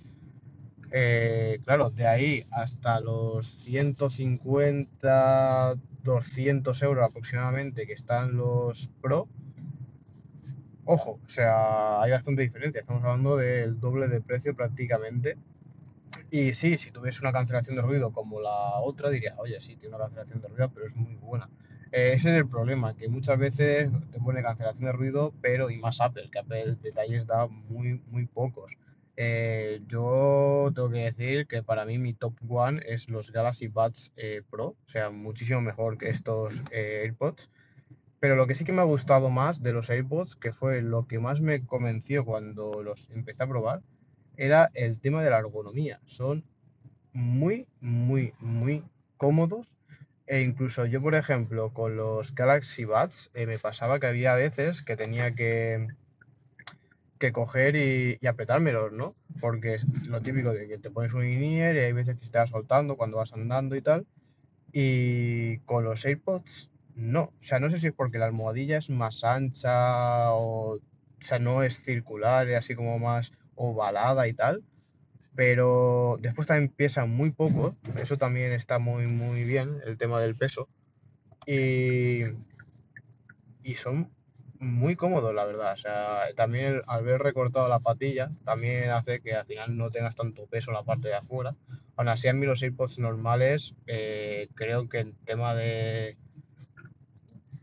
Eh, 0.91 1.59
claro, 1.63 1.91
de 1.91 2.07
ahí 2.07 2.47
hasta 2.51 2.99
los 2.99 3.45
150, 3.45 5.75
200 6.03 6.81
euros 6.81 7.07
aproximadamente 7.07 7.85
que 7.85 7.93
están 7.93 8.35
los 8.35 8.89
Pro. 9.01 9.27
Ojo, 10.85 11.19
o 11.23 11.29
sea, 11.29 12.01
hay 12.01 12.09
bastante 12.11 12.41
diferencia. 12.41 12.81
Estamos 12.81 13.03
hablando 13.03 13.37
del 13.37 13.79
doble 13.79 14.07
de 14.07 14.21
precio 14.21 14.55
prácticamente. 14.55 15.37
Y 16.37 16.51
sí, 16.51 16.77
si 16.77 16.91
tuviese 16.91 17.21
una 17.21 17.31
cancelación 17.31 17.77
de 17.77 17.81
ruido 17.81 18.11
como 18.11 18.41
la 18.41 18.81
otra, 18.81 19.09
diría, 19.09 19.35
oye, 19.37 19.57
sí, 19.61 19.77
tiene 19.77 19.95
una 19.95 20.03
cancelación 20.03 20.41
de 20.41 20.49
ruido, 20.49 20.69
pero 20.73 20.85
es 20.85 20.93
muy 20.93 21.15
buena. 21.15 21.49
Eh, 21.93 22.11
ese 22.13 22.29
es 22.29 22.35
el 22.35 22.49
problema, 22.49 22.93
que 22.93 23.07
muchas 23.07 23.39
veces 23.39 23.89
te 24.11 24.19
pone 24.19 24.41
cancelación 24.43 24.83
de 24.83 24.91
ruido, 24.91 25.33
pero 25.41 25.69
y 25.69 25.77
más 25.77 26.01
Apple, 26.01 26.29
que 26.29 26.39
Apple 26.39 26.75
detalles 26.81 27.25
da 27.25 27.47
muy, 27.47 28.01
muy 28.11 28.25
pocos. 28.25 28.75
Eh, 29.15 29.79
yo 29.87 30.73
tengo 30.75 30.89
que 30.89 31.05
decir 31.05 31.47
que 31.47 31.63
para 31.63 31.85
mí 31.85 31.97
mi 31.99 32.13
top 32.13 32.33
one 32.49 32.81
es 32.85 33.07
los 33.07 33.31
Galaxy 33.31 33.69
Buds 33.69 34.11
eh, 34.17 34.41
Pro, 34.51 34.75
o 34.85 34.89
sea, 34.89 35.11
muchísimo 35.11 35.61
mejor 35.61 35.97
que 35.97 36.09
estos 36.09 36.61
eh, 36.71 37.03
AirPods. 37.03 37.49
Pero 38.19 38.35
lo 38.35 38.45
que 38.45 38.55
sí 38.55 38.65
que 38.65 38.73
me 38.73 38.81
ha 38.81 38.91
gustado 38.95 39.29
más 39.29 39.63
de 39.63 39.71
los 39.71 39.89
AirPods, 39.89 40.35
que 40.35 40.51
fue 40.51 40.81
lo 40.81 41.07
que 41.07 41.17
más 41.17 41.39
me 41.39 41.65
convenció 41.65 42.25
cuando 42.25 42.83
los 42.83 43.09
empecé 43.11 43.43
a 43.43 43.47
probar, 43.47 43.83
era 44.37 44.71
el 44.73 44.99
tema 44.99 45.23
de 45.23 45.29
la 45.29 45.39
ergonomía. 45.39 45.99
Son 46.05 46.43
muy, 47.13 47.67
muy, 47.79 48.33
muy 48.39 48.83
cómodos. 49.17 49.71
E 50.27 50.41
incluso 50.41 50.85
yo, 50.85 51.01
por 51.01 51.15
ejemplo, 51.15 51.71
con 51.73 51.97
los 51.97 52.33
Galaxy 52.33 52.85
Buds, 52.85 53.29
me 53.35 53.59
pasaba 53.59 53.99
que 53.99 54.07
había 54.07 54.33
veces 54.35 54.81
que 54.81 54.95
tenía 54.95 55.35
que 55.35 55.87
que 57.19 57.31
coger 57.31 57.75
y, 57.75 58.17
y, 58.19 58.27
apretármelos, 58.27 58.91
¿no? 58.91 59.15
Porque 59.39 59.75
es 59.75 59.85
lo 60.07 60.21
típico 60.21 60.51
de 60.51 60.67
que 60.67 60.77
te 60.77 60.91
pones 60.91 61.13
un 61.13 61.25
in 61.25 61.43
y 61.43 61.61
hay 61.61 61.93
veces 61.93 62.19
que 62.19 62.25
se 62.25 62.31
te 62.31 62.37
va 62.37 62.47
soltando 62.47 62.97
cuando 62.97 63.17
vas 63.17 63.33
andando 63.33 63.75
y 63.75 63.81
tal. 63.81 64.05
Y 64.73 65.59
con 65.59 65.85
los 65.85 66.05
AirPods, 66.05 66.71
no. 66.95 67.33
O 67.39 67.43
sea, 67.43 67.59
no 67.59 67.69
sé 67.69 67.79
si 67.79 67.87
es 67.87 67.93
porque 67.93 68.17
la 68.17 68.25
almohadilla 68.25 68.77
es 68.77 68.89
más 68.89 69.23
ancha 69.23 70.33
o, 70.33 70.75
o 70.75 70.81
sea, 71.21 71.39
no 71.39 71.63
es 71.63 71.81
circular, 71.81 72.49
es 72.49 72.57
así 72.57 72.75
como 72.75 72.99
más 72.99 73.31
ovalada 73.55 74.27
y 74.27 74.33
tal. 74.33 74.63
Pero 75.35 76.17
después 76.21 76.47
también 76.47 76.71
pesan 76.71 77.09
muy 77.09 77.31
poco. 77.31 77.75
Eso 77.99 78.17
también 78.17 78.53
está 78.53 78.79
muy, 78.79 79.07
muy 79.07 79.43
bien, 79.43 79.81
el 79.85 79.97
tema 79.97 80.19
del 80.21 80.35
peso. 80.35 80.69
Y, 81.45 82.21
y 83.63 83.75
son 83.75 84.11
muy 84.59 84.95
cómodo, 84.95 85.33
la 85.33 85.45
verdad. 85.45 85.73
O 85.73 85.77
sea, 85.77 86.21
también 86.35 86.81
al 86.87 86.99
haber 86.99 87.21
recortado 87.21 87.67
la 87.67 87.79
patilla, 87.79 88.31
también 88.43 88.89
hace 88.89 89.19
que 89.19 89.33
al 89.33 89.45
final 89.45 89.77
no 89.77 89.91
tengas 89.91 90.15
tanto 90.15 90.47
peso 90.47 90.71
en 90.71 90.75
la 90.75 90.83
parte 90.83 91.09
de 91.09 91.15
afuera. 91.15 91.55
Aún 91.97 92.09
así, 92.09 92.27
a 92.27 92.33
mí 92.33 92.45
los 92.45 92.61
AirPods 92.61 92.99
normales, 92.99 93.73
eh, 93.87 94.49
creo 94.55 94.89
que 94.89 94.99
en 94.99 95.15
tema 95.25 95.53
de, 95.55 96.17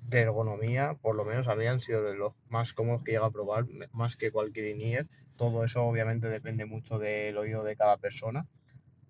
de 0.08 0.20
ergonomía, 0.20 0.94
por 1.00 1.16
lo 1.16 1.24
menos 1.24 1.48
a 1.48 1.56
mí 1.56 1.66
han 1.66 1.80
sido 1.80 2.02
de 2.02 2.14
los 2.14 2.34
más 2.48 2.72
cómodos 2.72 3.02
que 3.02 3.12
llega 3.12 3.26
a 3.26 3.30
probar, 3.30 3.66
más 3.92 4.16
que 4.16 4.30
cualquier 4.30 4.76
in 4.76 5.08
Todo 5.36 5.64
eso 5.64 5.82
obviamente 5.82 6.28
depende 6.28 6.66
mucho 6.66 6.98
del 6.98 7.36
oído 7.38 7.64
de 7.64 7.76
cada 7.76 7.96
persona, 7.96 8.46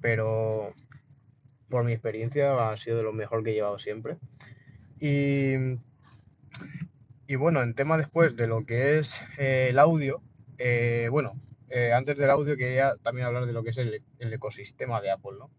pero 0.01 0.75
por 1.69 1.85
mi 1.85 1.93
experiencia 1.93 2.71
ha 2.71 2.77
sido 2.77 2.99
de 2.99 3.03
lo 3.03 3.13
mejor 3.13 3.43
que 3.43 3.51
he 3.51 3.55
llevado 3.55 3.79
siempre. 3.79 4.19
Y 5.01 5.79
y 7.33 7.37
bueno, 7.37 7.63
en 7.63 7.73
tema 7.73 7.97
después 7.97 8.37
de 8.37 8.47
lo 8.47 8.67
que 8.67 8.99
es 8.99 9.23
eh, 9.39 9.69
el 9.71 9.79
audio, 9.79 10.23
eh, 10.59 11.09
bueno, 11.11 11.33
eh, 11.71 11.95
antes 11.95 12.19
del 12.19 12.29
audio 12.29 12.59
quería 12.59 12.95
también 13.03 13.27
hablar 13.27 13.47
de 13.47 13.55
lo 13.55 13.63
que 13.63 13.71
es 13.71 13.79
el, 13.79 14.03
ecosistema 14.19 15.01
de 15.01 15.11
Apple, 15.11 15.39
¿no? 15.39 15.51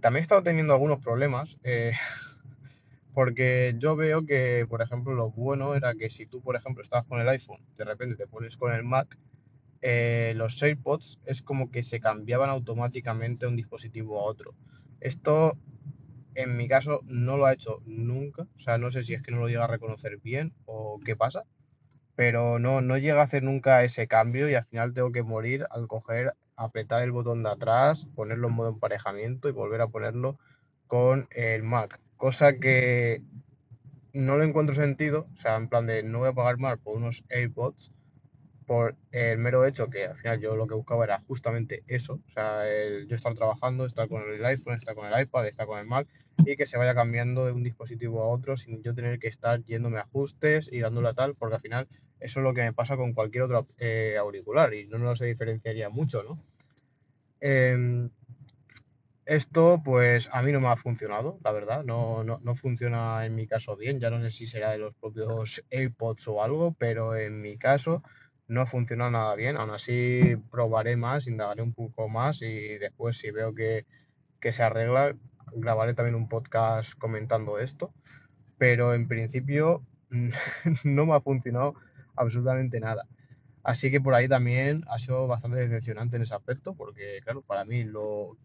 también 0.00 0.20
he 0.20 0.22
estado 0.22 0.42
teniendo 0.42 0.72
algunos 0.72 0.98
problemas, 0.98 1.58
porque 3.14 3.76
yo 3.78 3.94
veo 3.94 4.26
que, 4.26 4.66
por 4.68 4.82
ejemplo, 4.82 5.14
lo 5.14 5.30
bueno 5.30 5.76
era 5.76 5.94
que 5.94 6.10
si 6.10 6.26
tú, 6.26 6.42
por 6.42 6.56
ejemplo, 6.56 6.82
estabas 6.82 7.06
con 7.06 7.20
el 7.20 7.28
iPhone, 7.28 7.60
de 7.76 7.84
repente 7.84 8.16
te 8.16 8.26
pones 8.26 8.56
con 8.56 8.74
el 8.74 8.82
Mac, 8.82 9.16
los 10.34 10.62
AirPods 10.62 11.18
es 11.26 11.42
como 11.42 11.70
que 11.70 11.82
se 11.82 12.00
cambiaban 12.00 12.48
automáticamente 12.48 13.46
un 13.46 13.56
dispositivo 13.56 14.18
a 14.18 14.24
otro. 14.24 14.54
Esto 15.00 15.58
en 16.34 16.56
mi 16.56 16.68
caso 16.68 17.00
no 17.04 17.36
lo 17.36 17.46
ha 17.46 17.52
hecho 17.52 17.80
nunca, 17.84 18.46
o 18.56 18.58
sea, 18.58 18.78
no 18.78 18.90
sé 18.90 19.02
si 19.02 19.14
es 19.14 19.22
que 19.22 19.30
no 19.30 19.40
lo 19.40 19.48
llega 19.48 19.64
a 19.64 19.68
reconocer 19.68 20.18
bien 20.18 20.52
o 20.64 20.98
qué 21.04 21.16
pasa, 21.16 21.44
pero 22.16 22.58
no, 22.58 22.80
no 22.80 22.96
llega 22.96 23.20
a 23.20 23.24
hacer 23.24 23.42
nunca 23.42 23.84
ese 23.84 24.08
cambio 24.08 24.48
y 24.48 24.54
al 24.54 24.64
final 24.64 24.92
tengo 24.94 25.12
que 25.12 25.22
morir 25.22 25.66
al 25.70 25.86
coger, 25.86 26.34
apretar 26.56 27.02
el 27.02 27.12
botón 27.12 27.42
de 27.42 27.50
atrás, 27.50 28.06
ponerlo 28.14 28.48
en 28.48 28.54
modo 28.54 28.70
emparejamiento 28.70 29.48
y 29.48 29.52
volver 29.52 29.80
a 29.80 29.88
ponerlo 29.88 30.38
con 30.86 31.28
el 31.30 31.62
Mac, 31.62 32.00
cosa 32.16 32.58
que 32.58 33.22
no 34.12 34.38
le 34.38 34.46
encuentro 34.46 34.74
sentido, 34.74 35.26
o 35.34 35.36
sea, 35.36 35.56
en 35.56 35.68
plan 35.68 35.86
de 35.86 36.02
no 36.02 36.20
voy 36.20 36.28
a 36.28 36.34
pagar 36.34 36.58
más 36.58 36.78
por 36.78 36.96
unos 36.96 37.24
AirPods 37.28 37.90
por 38.66 38.96
el 39.10 39.38
mero 39.38 39.64
hecho 39.64 39.88
que 39.88 40.06
al 40.06 40.16
final 40.16 40.40
yo 40.40 40.56
lo 40.56 40.66
que 40.66 40.74
buscaba 40.74 41.04
era 41.04 41.20
justamente 41.26 41.82
eso, 41.86 42.20
o 42.26 42.30
sea, 42.30 42.68
el, 42.68 43.06
yo 43.06 43.14
estar 43.14 43.34
trabajando, 43.34 43.86
estar 43.86 44.08
con 44.08 44.22
el 44.22 44.44
iPhone, 44.44 44.74
estar 44.74 44.94
con 44.94 45.12
el 45.12 45.22
iPad, 45.22 45.46
estar 45.46 45.66
con 45.66 45.78
el 45.78 45.86
Mac 45.86 46.08
y 46.38 46.56
que 46.56 46.66
se 46.66 46.78
vaya 46.78 46.94
cambiando 46.94 47.46
de 47.46 47.52
un 47.52 47.62
dispositivo 47.62 48.22
a 48.22 48.28
otro 48.28 48.56
sin 48.56 48.82
yo 48.82 48.94
tener 48.94 49.18
que 49.18 49.28
estar 49.28 49.62
yéndome 49.64 49.98
a 49.98 50.02
ajustes 50.02 50.68
y 50.72 50.80
dándole 50.80 51.08
a 51.08 51.14
tal, 51.14 51.34
porque 51.34 51.56
al 51.56 51.60
final 51.60 51.88
eso 52.20 52.40
es 52.40 52.44
lo 52.44 52.54
que 52.54 52.62
me 52.62 52.72
pasa 52.72 52.96
con 52.96 53.12
cualquier 53.12 53.44
otro 53.44 53.68
eh, 53.78 54.16
auricular 54.18 54.72
y 54.74 54.86
no 54.86 54.98
nos 54.98 55.18
se 55.18 55.26
diferenciaría 55.26 55.88
mucho, 55.90 56.22
¿no? 56.22 56.42
Em, 57.40 58.10
esto 59.26 59.80
pues 59.84 60.28
a 60.32 60.42
mí 60.42 60.52
no 60.52 60.60
me 60.60 60.68
ha 60.68 60.76
funcionado, 60.76 61.38
la 61.42 61.52
verdad, 61.52 61.84
no, 61.84 62.24
no, 62.24 62.38
no 62.42 62.54
funciona 62.54 63.24
en 63.24 63.34
mi 63.34 63.46
caso 63.46 63.76
bien, 63.76 64.00
ya 64.00 64.10
no 64.10 64.20
sé 64.20 64.30
si 64.30 64.46
será 64.46 64.70
de 64.70 64.78
los 64.78 64.94
propios 64.94 65.62
AirPods 65.70 66.28
o 66.28 66.42
algo, 66.42 66.74
pero 66.78 67.16
en 67.16 67.40
mi 67.40 67.56
caso 67.56 68.02
no 68.48 68.66
funciona 68.66 69.10
nada 69.10 69.34
bien. 69.34 69.56
Aún 69.56 69.70
así 69.70 70.36
probaré 70.50 70.96
más, 70.96 71.26
indagaré 71.26 71.62
un 71.62 71.72
poco 71.72 72.08
más 72.08 72.42
y 72.42 72.78
después 72.78 73.18
si 73.18 73.30
veo 73.30 73.54
que, 73.54 73.86
se 74.50 74.62
arregla, 74.62 75.16
grabaré 75.56 75.94
también 75.94 76.14
un 76.14 76.28
podcast 76.28 76.94
comentando 76.98 77.58
esto. 77.58 77.92
Pero 78.58 78.94
en 78.94 79.08
principio 79.08 79.82
no 80.84 81.06
me 81.06 81.14
ha 81.14 81.20
funcionado 81.20 81.74
absolutamente 82.16 82.80
nada. 82.80 83.06
Así 83.62 83.90
que 83.90 84.00
por 84.00 84.14
ahí 84.14 84.28
también 84.28 84.84
ha 84.88 84.98
sido 84.98 85.26
bastante 85.26 85.58
decepcionante 85.58 86.16
en 86.16 86.22
ese 86.22 86.34
aspecto, 86.34 86.74
porque 86.74 87.20
claro, 87.24 87.42
para 87.42 87.64
mí 87.64 87.82
lo 87.82 88.36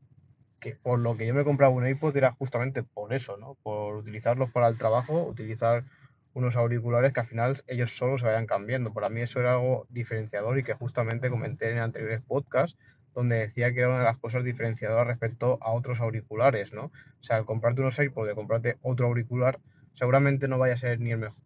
que 0.59 0.75
por 0.75 0.99
lo 0.99 1.15
que 1.17 1.27
yo 1.27 1.33
me 1.33 1.43
compraba 1.43 1.73
un 1.73 1.87
iPod 1.87 2.15
era 2.15 2.31
justamente 2.33 2.83
por 2.83 3.13
eso, 3.13 3.37
¿no? 3.37 3.55
Por 3.63 3.95
utilizarlos 3.95 4.51
para 4.51 4.67
el 4.67 4.77
trabajo, 4.77 5.25
utilizar 5.25 5.85
unos 6.33 6.55
auriculares 6.55 7.13
que 7.13 7.19
al 7.19 7.27
final 7.27 7.61
ellos 7.67 7.95
solo 7.95 8.17
se 8.17 8.25
vayan 8.25 8.45
cambiando. 8.45 8.93
Para 8.93 9.09
mí 9.09 9.21
eso 9.21 9.39
era 9.39 9.53
algo 9.53 9.87
diferenciador 9.89 10.57
y 10.59 10.63
que 10.63 10.73
justamente 10.73 11.29
comenté 11.29 11.71
en 11.71 11.79
anteriores 11.79 12.21
podcasts 12.21 12.77
donde 13.13 13.37
decía 13.37 13.73
que 13.73 13.79
era 13.79 13.89
una 13.89 13.99
de 13.99 14.05
las 14.05 14.17
cosas 14.17 14.43
diferenciadoras 14.43 15.07
respecto 15.07 15.57
a 15.61 15.71
otros 15.71 15.99
auriculares, 15.99 16.73
¿no? 16.73 16.85
O 16.85 17.23
sea, 17.23 17.37
al 17.37 17.45
comprarte 17.45 17.81
unos 17.81 17.97
AirPods, 17.99 18.27
de 18.27 18.35
comprarte 18.35 18.77
otro 18.81 19.07
auricular, 19.07 19.59
seguramente 19.93 20.47
no 20.47 20.59
vaya 20.59 20.75
a 20.75 20.77
ser 20.77 20.99
ni 20.99 21.11
el 21.11 21.17
mejor. 21.17 21.37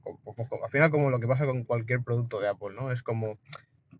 Al 0.63 0.69
final, 0.69 0.91
como 0.91 1.09
lo 1.09 1.19
que 1.19 1.27
pasa 1.27 1.45
con 1.45 1.63
cualquier 1.63 2.01
producto 2.03 2.39
de 2.39 2.49
Apple, 2.49 2.75
¿no? 2.75 2.91
Es 2.91 3.01
como 3.01 3.37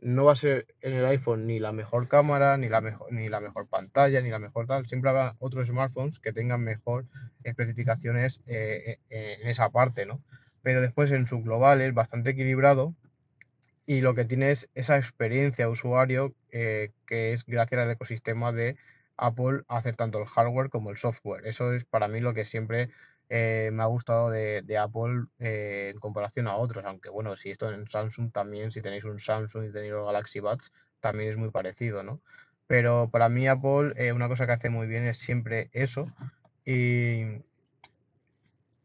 no 0.02 0.26
va 0.26 0.34
a 0.34 0.36
ser 0.36 0.68
en 0.82 0.94
el 0.94 1.06
iPhone 1.06 1.48
ni 1.48 1.60
la 1.60 1.72
mejor 1.72 2.10
cámara, 2.10 2.58
ni 2.58 2.68
la 2.68 2.82
mejor, 2.82 3.12
ni 3.14 3.30
la 3.30 3.40
mejor 3.40 3.68
pantalla, 3.68 4.22
ni 4.22 4.30
la 4.30 4.40
mejor 4.40 4.68
tal. 4.68 4.86
Siempre 4.86 5.10
habrá 5.10 5.36
otros 5.40 5.68
smartphones 5.68 6.20
que 6.20 6.34
tengan 6.34 6.62
mejor 6.62 7.06
especificaciones 7.44 8.42
eh, 8.46 9.00
eh, 9.10 9.38
en 9.42 9.48
esa 9.48 9.70
parte, 9.70 10.06
¿no? 10.06 10.22
Pero 10.64 10.82
después 10.82 11.12
en 11.12 11.28
su 11.28 11.44
global 11.44 11.82
es 11.82 11.94
bastante 11.94 12.32
equilibrado 12.32 12.96
y 13.86 14.02
lo 14.02 14.16
que 14.16 14.26
tiene 14.26 14.52
es 14.52 14.70
esa 14.74 14.98
experiencia 14.98 15.70
usuario 15.70 16.34
eh, 16.52 16.92
que 17.06 17.34
es 17.34 17.46
gracias 17.46 17.82
al 17.82 17.92
ecosistema 17.92 18.52
de 18.52 18.78
Apple 19.18 19.64
hacer 19.68 19.96
tanto 19.96 20.20
el 20.20 20.26
hardware 20.26 20.70
como 20.70 20.90
el 20.90 20.98
software. 20.98 21.46
Eso 21.46 21.74
es 21.74 21.84
para 21.86 22.08
mí 22.08 22.22
lo 22.22 22.34
que 22.34 22.46
siempre 22.46 22.90
eh, 23.30 23.70
me 23.74 23.84
ha 23.84 23.88
gustado 23.88 24.30
de, 24.32 24.78
Apple 24.78 25.26
eh, 25.40 25.92
en 25.94 26.00
comparación 26.00 26.48
a 26.48 26.56
otros, 26.56 26.86
aunque 26.86 27.10
bueno, 27.10 27.36
si 27.36 27.52
esto 27.52 27.72
en 27.72 27.88
Samsung 27.88 28.32
también, 28.32 28.72
si 28.72 28.82
tenéis 28.82 29.04
un 29.04 29.20
Samsung 29.20 29.66
y 29.66 29.72
tenéis 29.74 29.92
los 29.92 30.06
Galaxy 30.06 30.40
Buds, 30.40 30.72
también 31.02 31.32
es 31.32 31.38
muy 31.38 31.52
parecido, 31.52 32.04
¿no? 32.04 32.22
Pero 32.68 33.10
para 33.12 33.28
mí 33.28 33.48
Apple 33.48 33.94
una 34.14 34.30
cosa 34.30 34.46
que 34.46 34.54
hace 34.54 34.70
muy 34.70 34.88
bien 34.88 35.04
es 35.04 35.18
siempre 35.18 35.70
eso 35.74 36.08
y, 36.66 37.44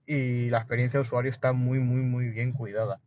y 0.08 0.48
la 0.48 0.58
experiencia 0.58 0.98
de 0.98 1.02
usuario 1.02 1.30
está 1.30 1.52
muy, 1.52 1.78
muy, 1.78 2.00
muy 2.00 2.30
bien 2.30 2.52
cuidada. 2.52 2.98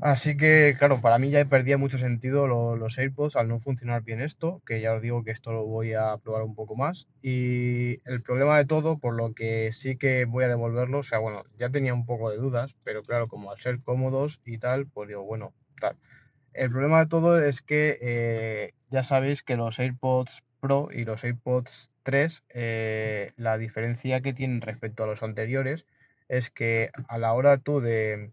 Así 0.00 0.36
que, 0.36 0.74
claro, 0.78 1.00
para 1.00 1.18
mí 1.18 1.30
ya 1.30 1.44
perdía 1.44 1.76
mucho 1.76 1.98
sentido 1.98 2.46
los 2.46 2.98
AirPods 2.98 3.36
al 3.36 3.48
no 3.48 3.60
funcionar 3.60 4.02
bien 4.02 4.20
esto, 4.20 4.62
que 4.66 4.80
ya 4.80 4.94
os 4.94 5.02
digo 5.02 5.22
que 5.24 5.30
esto 5.30 5.52
lo 5.52 5.66
voy 5.66 5.92
a 5.94 6.16
probar 6.18 6.42
un 6.42 6.54
poco 6.54 6.74
más. 6.74 7.06
Y 7.22 8.00
el 8.10 8.22
problema 8.22 8.56
de 8.58 8.66
todo, 8.66 8.98
por 8.98 9.14
lo 9.14 9.34
que 9.34 9.70
sí 9.72 9.96
que 9.96 10.24
voy 10.24 10.44
a 10.44 10.48
devolverlo, 10.48 10.98
o 10.98 11.02
sea, 11.02 11.18
bueno, 11.18 11.44
ya 11.56 11.70
tenía 11.70 11.94
un 11.94 12.06
poco 12.06 12.30
de 12.30 12.38
dudas, 12.38 12.74
pero 12.82 13.02
claro, 13.02 13.28
como 13.28 13.50
al 13.50 13.58
ser 13.58 13.80
cómodos 13.80 14.40
y 14.44 14.58
tal, 14.58 14.86
pues 14.86 15.08
digo, 15.08 15.24
bueno, 15.24 15.52
tal. 15.80 15.96
El 16.52 16.70
problema 16.70 17.00
de 17.00 17.06
todo 17.06 17.40
es 17.40 17.62
que 17.62 17.98
eh, 18.00 18.72
ya 18.90 19.02
sabéis 19.02 19.42
que 19.42 19.56
los 19.56 19.78
AirPods 19.78 20.42
Pro 20.60 20.88
y 20.92 21.04
los 21.04 21.24
AirPods 21.24 21.90
3, 22.02 22.44
eh, 22.50 23.32
la 23.36 23.58
diferencia 23.58 24.20
que 24.20 24.32
tienen 24.32 24.60
respecto 24.60 25.04
a 25.04 25.06
los 25.06 25.22
anteriores 25.22 25.86
es 26.28 26.50
que 26.50 26.90
a 27.08 27.18
la 27.18 27.32
hora 27.32 27.58
tú 27.58 27.80
de, 27.80 28.32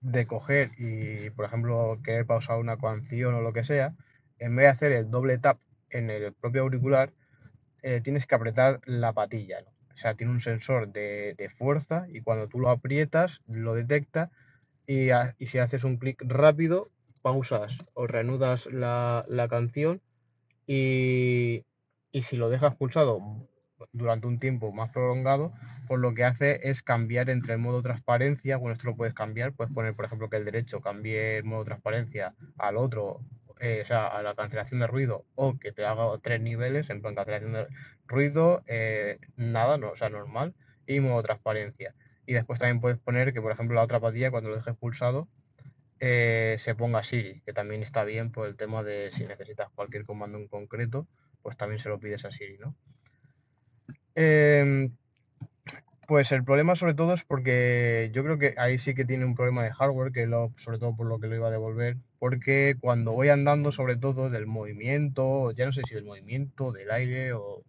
de 0.00 0.26
coger 0.26 0.72
y, 0.78 1.30
por 1.30 1.44
ejemplo, 1.46 1.98
querer 2.04 2.26
pausar 2.26 2.58
una 2.58 2.76
canción 2.76 3.34
o 3.34 3.40
lo 3.40 3.52
que 3.52 3.62
sea, 3.62 3.94
en 4.38 4.56
vez 4.56 4.64
de 4.64 4.70
hacer 4.70 4.92
el 4.92 5.10
doble 5.10 5.38
tap 5.38 5.58
en 5.90 6.10
el 6.10 6.32
propio 6.32 6.62
auricular, 6.62 7.12
eh, 7.82 8.00
tienes 8.02 8.26
que 8.26 8.34
apretar 8.34 8.80
la 8.84 9.12
patilla. 9.12 9.64
O 9.92 9.96
sea, 9.96 10.14
tiene 10.14 10.32
un 10.32 10.40
sensor 10.40 10.92
de, 10.92 11.50
fuerza 11.56 12.06
y 12.08 12.20
cuando 12.20 12.48
tú 12.48 12.58
lo 12.58 12.70
aprietas, 12.70 13.40
lo 13.46 13.74
detecta 13.74 14.30
y, 14.86 15.08
si 15.46 15.58
haces 15.58 15.84
un 15.84 15.98
clic 15.98 16.20
rápido, 16.22 16.90
pausas 17.22 17.78
o 17.94 18.06
reanudas 18.06 18.66
la, 18.66 19.24
la 19.28 19.48
canción 19.48 20.02
y, 20.66 21.64
y 22.10 22.22
si 22.22 22.36
lo 22.36 22.48
dejas 22.50 22.76
pulsado 22.76 23.20
durante 23.92 24.26
un 24.26 24.38
tiempo 24.38 24.72
más 24.72 24.90
prolongado, 24.90 25.52
pues 25.86 26.00
lo 26.00 26.14
que 26.14 26.24
hace 26.24 26.68
es 26.68 26.82
cambiar 26.82 27.30
entre 27.30 27.54
el 27.54 27.60
modo 27.60 27.82
transparencia, 27.82 28.56
bueno, 28.56 28.72
esto 28.72 28.86
lo 28.88 28.96
puedes 28.96 29.14
cambiar, 29.14 29.52
puedes 29.52 29.72
poner, 29.72 29.94
por 29.94 30.04
ejemplo, 30.04 30.28
que 30.28 30.36
el 30.36 30.44
derecho 30.44 30.80
cambie 30.80 31.38
el 31.38 31.44
modo 31.44 31.64
transparencia 31.64 32.34
al 32.58 32.76
otro, 32.76 33.20
eh, 33.60 33.80
o 33.82 33.84
sea, 33.84 34.06
a 34.06 34.22
la 34.22 34.34
cancelación 34.34 34.80
de 34.80 34.86
ruido, 34.86 35.24
o 35.34 35.58
que 35.58 35.72
te 35.72 35.84
haga 35.84 36.06
tres 36.18 36.40
niveles, 36.40 36.90
en 36.90 37.02
plan 37.02 37.14
cancelación 37.14 37.52
de 37.52 37.66
ruido, 38.06 38.62
eh, 38.66 39.18
nada, 39.36 39.76
no, 39.76 39.90
o 39.90 39.96
sea, 39.96 40.08
normal, 40.08 40.54
y 40.86 41.00
modo 41.00 41.22
transparencia. 41.22 41.94
Y 42.26 42.32
después 42.32 42.58
también 42.58 42.80
puedes 42.80 42.98
poner 42.98 43.32
que, 43.32 43.42
por 43.42 43.52
ejemplo, 43.52 43.74
la 43.76 43.82
otra 43.82 44.00
patilla, 44.00 44.30
cuando 44.30 44.50
lo 44.50 44.56
dejes 44.56 44.76
pulsado, 44.76 45.28
eh, 46.06 46.56
se 46.58 46.74
ponga 46.74 47.02
Siri, 47.02 47.40
que 47.46 47.54
también 47.54 47.82
está 47.82 48.04
bien 48.04 48.30
por 48.30 48.46
el 48.46 48.56
tema 48.56 48.82
de 48.82 49.10
si 49.10 49.24
necesitas 49.24 49.70
cualquier 49.74 50.04
comando 50.04 50.36
en 50.36 50.48
concreto, 50.48 51.06
pues 51.40 51.56
también 51.56 51.78
se 51.78 51.88
lo 51.88 51.98
pides 51.98 52.26
a 52.26 52.30
Siri, 52.30 52.58
¿no? 52.58 52.76
Em, 54.14 54.94
pues 56.06 56.30
el 56.32 56.44
problema 56.44 56.74
sobre 56.74 56.92
todo 56.92 57.14
es 57.14 57.24
porque 57.24 58.10
yo 58.12 58.22
creo 58.22 58.36
que 58.36 58.54
ahí 58.58 58.76
sí 58.76 58.94
que 58.94 59.06
tiene 59.06 59.24
un 59.24 59.34
problema 59.34 59.64
de 59.64 59.72
hardware, 59.72 60.12
que 60.12 60.26
lo, 60.26 60.52
sobre 60.56 60.78
todo 60.78 60.94
por 60.94 61.06
lo 61.06 61.18
que 61.20 61.26
lo 61.26 61.36
iba 61.36 61.48
a 61.48 61.50
devolver, 61.50 61.96
porque 62.18 62.76
cuando 62.78 63.12
voy 63.12 63.30
andando 63.30 63.72
sobre 63.72 63.96
todo 63.96 64.28
del 64.28 64.46
movimiento, 64.46 65.52
ya 65.52 65.64
no 65.64 65.72
sé 65.72 65.84
si 65.88 65.94
del 65.94 66.04
movimiento, 66.04 66.70
del 66.70 66.90
aire 66.90 67.32
o, 67.32 67.62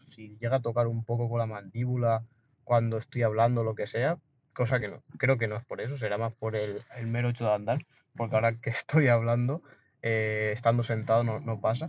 si 0.00 0.36
llega 0.40 0.56
a 0.56 0.60
tocar 0.60 0.88
un 0.88 1.04
poco 1.04 1.28
con 1.28 1.38
la 1.38 1.46
mandíbula 1.46 2.24
cuando 2.64 2.98
estoy 2.98 3.22
hablando, 3.22 3.62
lo 3.62 3.76
que 3.76 3.86
sea, 3.86 4.18
cosa 4.56 4.80
que 4.80 4.88
no, 4.88 5.02
creo 5.18 5.36
que 5.38 5.46
no 5.46 5.56
es 5.56 5.64
por 5.64 5.80
eso, 5.80 5.98
será 5.98 6.18
más 6.18 6.32
por 6.32 6.56
el, 6.56 6.82
mero 7.04 7.28
hecho 7.28 7.44
de 7.44 7.54
andar, 7.54 7.86
porque 8.16 8.34
ahora 8.34 8.58
que 8.58 8.70
estoy 8.70 9.08
hablando, 9.08 9.62
eh, 10.02 10.50
estando 10.52 10.82
sentado 10.82 11.22
no, 11.22 11.60
pasa. 11.60 11.88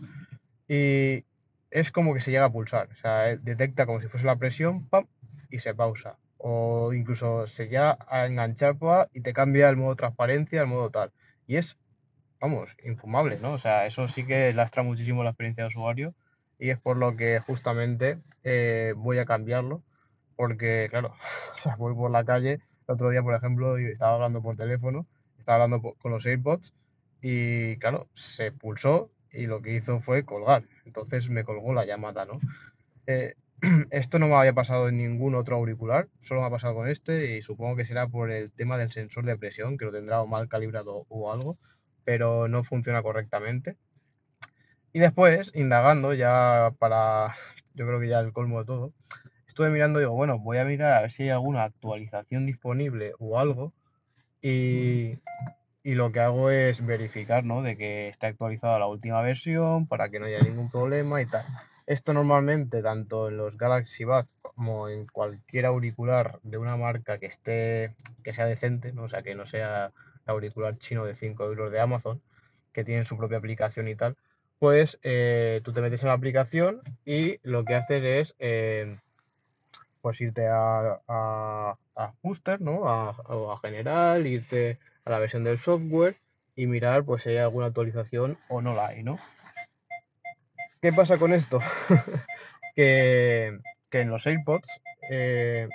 Y, 0.68 1.26
es 1.70 1.92
como 1.92 2.14
que 2.14 2.20
se 2.20 2.32
llega 2.32 2.46
a 2.46 2.52
pulsar, 2.52 2.90
o 2.92 2.96
sea, 2.96 3.32
eh, 3.32 3.40
detecta 3.42 3.86
como 3.86 4.02
si 4.02 4.08
fuese 4.08 4.26
la 4.26 4.38
presión, 4.38 4.88
¡pam! 4.88 5.08
y 5.50 5.60
se 5.60 5.74
pausa. 5.74 6.18
O 6.38 6.94
incluso 6.94 7.48
se 7.48 7.68
llega 7.68 7.98
a 8.08 8.26
enganchar 8.26 8.78
y 9.12 9.22
te 9.22 9.34
cambia 9.34 9.70
el 9.70 9.76
modo 9.76 9.96
transparencia, 9.96 10.62
el 10.62 10.68
modo 10.68 10.92
tal. 10.92 11.12
Y 11.48 11.56
es, 11.56 11.78
vamos, 12.40 12.76
infumable, 12.84 13.40
¿no? 13.42 13.54
O 13.54 13.58
sea, 13.58 13.86
eso 13.86 14.08
sí 14.08 14.26
que 14.26 14.54
lastra 14.54 14.84
muchísimo 14.84 15.24
la 15.24 15.32
experiencia 15.32 15.64
de 15.64 15.70
usuario 15.70 16.14
y 16.60 16.70
es 16.70 16.80
por 16.80 16.98
lo 16.98 17.16
que 17.16 17.40
justamente 17.40 18.20
eh, 18.44 18.94
voy 18.96 19.18
a 19.20 19.26
cambiarlo. 19.26 19.84
Porque, 20.38 20.88
claro, 20.90 21.14
o 21.54 21.58
sea, 21.58 21.76
voy 21.76 21.94
por 21.94 22.10
la 22.12 22.24
calle. 22.24 22.62
El 22.88 22.94
otro 22.96 23.10
día, 23.10 23.22
por 23.22 23.36
ejemplo, 23.36 23.78
estaba 23.78 24.14
hablando 24.14 24.42
por 24.42 24.56
teléfono, 24.56 25.06
estaba 25.38 25.64
hablando 25.64 25.96
con 25.98 26.12
los 26.14 26.26
AirPods 26.26 26.74
y, 27.22 27.76
claro, 27.80 28.08
se 28.14 28.54
pulsó 28.54 29.12
y 29.30 29.48
lo 29.48 29.62
que 29.62 29.76
hizo 29.76 30.00
fue 30.00 30.24
colgar. 30.24 30.64
Entonces 30.86 31.30
me 31.30 31.44
colgó 31.44 31.74
la 31.74 31.86
llamada, 31.86 32.26
¿no? 32.26 32.40
Eh, 33.08 33.34
esto 33.92 34.20
no 34.20 34.28
me 34.28 34.36
había 34.36 34.54
pasado 34.54 34.88
en 34.88 34.98
ningún 34.98 35.36
otro 35.36 35.56
auricular, 35.56 36.08
solo 36.20 36.42
me 36.42 36.48
ha 36.48 36.52
pasado 36.52 36.76
con 36.76 36.88
este 36.88 37.38
y 37.38 37.42
supongo 37.42 37.76
que 37.76 37.86
será 37.86 38.08
por 38.08 38.32
el 38.32 38.52
tema 38.52 38.78
del 38.78 38.92
sensor 38.92 39.26
de 39.26 39.38
presión, 39.38 39.78
que 39.78 39.86
lo 39.86 39.92
tendrá 39.92 40.24
mal 40.26 40.48
calibrado 40.48 41.06
o 41.10 41.32
algo, 41.32 41.58
pero 42.06 42.48
no 42.48 42.64
funciona 42.64 43.02
correctamente. 43.02 43.78
Y 44.94 45.00
después, 45.00 45.52
indagando 45.56 46.14
ya 46.14 46.74
para, 46.80 47.36
yo 47.74 47.86
creo 47.86 48.00
que 48.00 48.10
ya 48.10 48.20
el 48.20 48.34
colmo 48.34 48.60
de 48.60 48.66
todo, 48.66 48.94
estuve 49.58 49.72
mirando 49.72 49.98
digo, 49.98 50.14
bueno, 50.14 50.38
voy 50.38 50.60
a 50.60 50.66
mirar 50.66 50.94
a 50.94 51.02
ver 51.02 51.10
si 51.10 51.24
hay 51.24 51.30
alguna 51.30 51.64
actualización 51.64 52.46
disponible 52.46 53.14
o 53.18 53.40
algo. 53.40 53.74
Y, 54.40 55.18
y 55.82 55.96
lo 55.96 56.12
que 56.12 56.20
hago 56.20 56.52
es 56.52 56.86
verificar, 56.86 57.44
¿no? 57.44 57.64
De 57.64 57.76
que 57.76 58.08
esté 58.08 58.28
actualizada 58.28 58.78
la 58.78 58.86
última 58.86 59.20
versión 59.24 59.88
para 59.88 60.10
que 60.10 60.20
no 60.20 60.28
haya 60.28 60.42
ningún 60.42 60.70
problema 60.70 61.24
y 61.24 61.26
tal. 61.26 61.44
Esto 61.88 62.14
normalmente, 62.14 62.84
tanto 62.84 63.30
en 63.30 63.38
los 63.38 63.58
Galaxy 63.58 64.04
Buds 64.04 64.28
como 64.42 64.90
en 64.90 65.08
cualquier 65.08 65.66
auricular 65.66 66.40
de 66.44 66.60
una 66.60 66.78
marca 66.78 67.18
que 67.18 67.26
esté, 67.26 67.96
que 68.24 68.34
sea 68.34 68.46
decente, 68.46 68.94
¿no? 68.94 69.06
O 69.06 69.10
sea, 69.10 69.24
que 69.24 69.34
no 69.34 69.48
sea 69.48 69.88
el 69.88 70.32
auricular 70.32 70.78
chino 70.78 71.04
de 71.04 71.16
5 71.16 71.46
euros 71.46 71.72
de 71.72 71.80
Amazon, 71.80 72.22
que 72.74 72.84
tienen 72.84 73.06
su 73.06 73.18
propia 73.18 73.40
aplicación 73.40 73.88
y 73.88 73.96
tal, 73.96 74.18
pues 74.60 75.00
eh, 75.02 75.62
tú 75.64 75.74
te 75.74 75.82
metes 75.82 76.04
en 76.04 76.10
la 76.10 76.14
aplicación 76.14 76.84
y 77.06 77.40
lo 77.42 77.66
que 77.66 77.74
haces 77.74 78.04
es 78.04 78.36
eh, 78.38 79.00
pues 80.08 80.22
irte 80.22 80.48
a, 80.48 81.02
a, 81.06 81.78
Ajuster, 81.96 82.62
¿no? 82.62 82.88
A, 82.88 83.10
a 83.10 83.60
General, 83.62 84.26
irte 84.26 84.80
a 85.04 85.10
la 85.10 85.20
versión 85.20 85.44
del 85.44 85.58
software 85.58 86.16
y 86.56 86.66
mirar 86.66 87.04
pues 87.04 87.24
si 87.24 87.32
hay 87.32 87.40
alguna 87.40 87.66
actualización 87.66 88.38
o 88.48 88.62
no 88.62 88.74
la 88.74 88.88
hay, 88.88 89.04
¿no? 89.04 89.20
¿Qué 90.82 90.94
pasa 90.94 91.18
con 91.18 91.34
esto? 91.34 91.60
que, 92.78 93.60
en 93.92 94.10
los 94.10 94.26
AirPods 94.26 94.80
eh, 95.12 95.68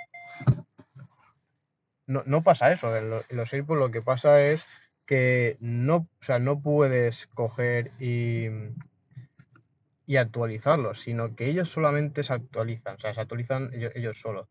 no, 2.07 2.41
pasa 2.41 2.71
eso. 2.71 2.97
En, 2.97 3.11
los 3.37 3.53
AirPods 3.53 3.79
lo 3.79 3.91
que 3.91 4.01
pasa 4.01 4.41
es 4.41 4.65
que 5.05 5.57
no, 5.59 6.07
o 6.21 6.23
sea, 6.23 6.39
no 6.39 6.59
puedes 6.59 7.27
coger 7.35 7.91
y, 7.99 8.47
y 10.05 10.17
actualizarlos, 10.17 11.01
sino 11.01 11.35
que 11.35 11.49
ellos 11.49 11.69
solamente 11.69 12.23
se 12.23 12.33
actualizan, 12.33 12.95
o 12.95 12.97
sea, 12.97 13.13
se 13.13 13.21
actualizan 13.21 13.69
ellos, 13.73 14.19
solos. 14.19 14.47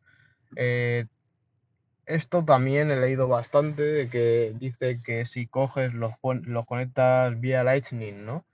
Eh, 0.56 1.06
esto 2.06 2.44
también 2.44 2.90
he 2.90 2.96
leído 2.96 3.28
bastante 3.28 3.82
de 3.82 4.08
que 4.08 4.54
dice 4.58 5.00
que 5.02 5.24
si 5.24 5.46
coges 5.46 5.94
los, 5.94 6.12
los 6.44 6.66
conectas 6.66 7.38
vía 7.40 7.64
Lightning, 7.64 8.24
¿no? 8.24 8.44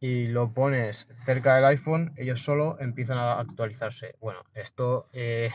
Y 0.00 0.28
lo 0.28 0.52
pones 0.52 1.06
cerca 1.24 1.56
del 1.56 1.64
iPhone, 1.66 2.12
ellos 2.16 2.42
solo 2.42 2.78
empiezan 2.80 3.18
a 3.18 3.38
actualizarse. 3.38 4.16
Bueno, 4.20 4.40
esto 4.54 5.08
eh, 5.12 5.50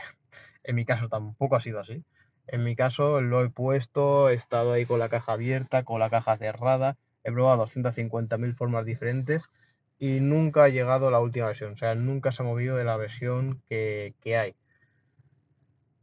en 0.64 0.76
mi 0.76 0.84
caso 0.84 1.08
tampoco 1.08 1.56
ha 1.56 1.60
sido 1.60 1.80
así. 1.80 2.04
En 2.46 2.64
mi 2.64 2.76
caso 2.76 3.20
lo 3.20 3.42
he 3.42 3.50
puesto, 3.50 4.28
he 4.28 4.34
estado 4.34 4.72
ahí 4.72 4.86
con 4.86 4.98
la 5.00 5.08
caja 5.08 5.32
abierta, 5.32 5.84
con 5.84 6.00
la 6.00 6.10
caja 6.10 6.36
cerrada, 6.38 6.96
he 7.24 7.32
probado 7.32 7.66
250.000 7.66 8.54
formas 8.54 8.84
diferentes 8.84 9.48
y 9.98 10.20
nunca 10.20 10.64
ha 10.64 10.68
llegado 10.68 11.08
a 11.08 11.10
la 11.10 11.20
última 11.20 11.46
versión. 11.46 11.72
O 11.72 11.76
sea, 11.76 11.94
nunca 11.94 12.32
se 12.32 12.42
ha 12.42 12.46
movido 12.46 12.76
de 12.76 12.84
la 12.84 12.96
versión 12.96 13.62
que, 13.68 14.14
que 14.20 14.36
hay. 14.36 14.54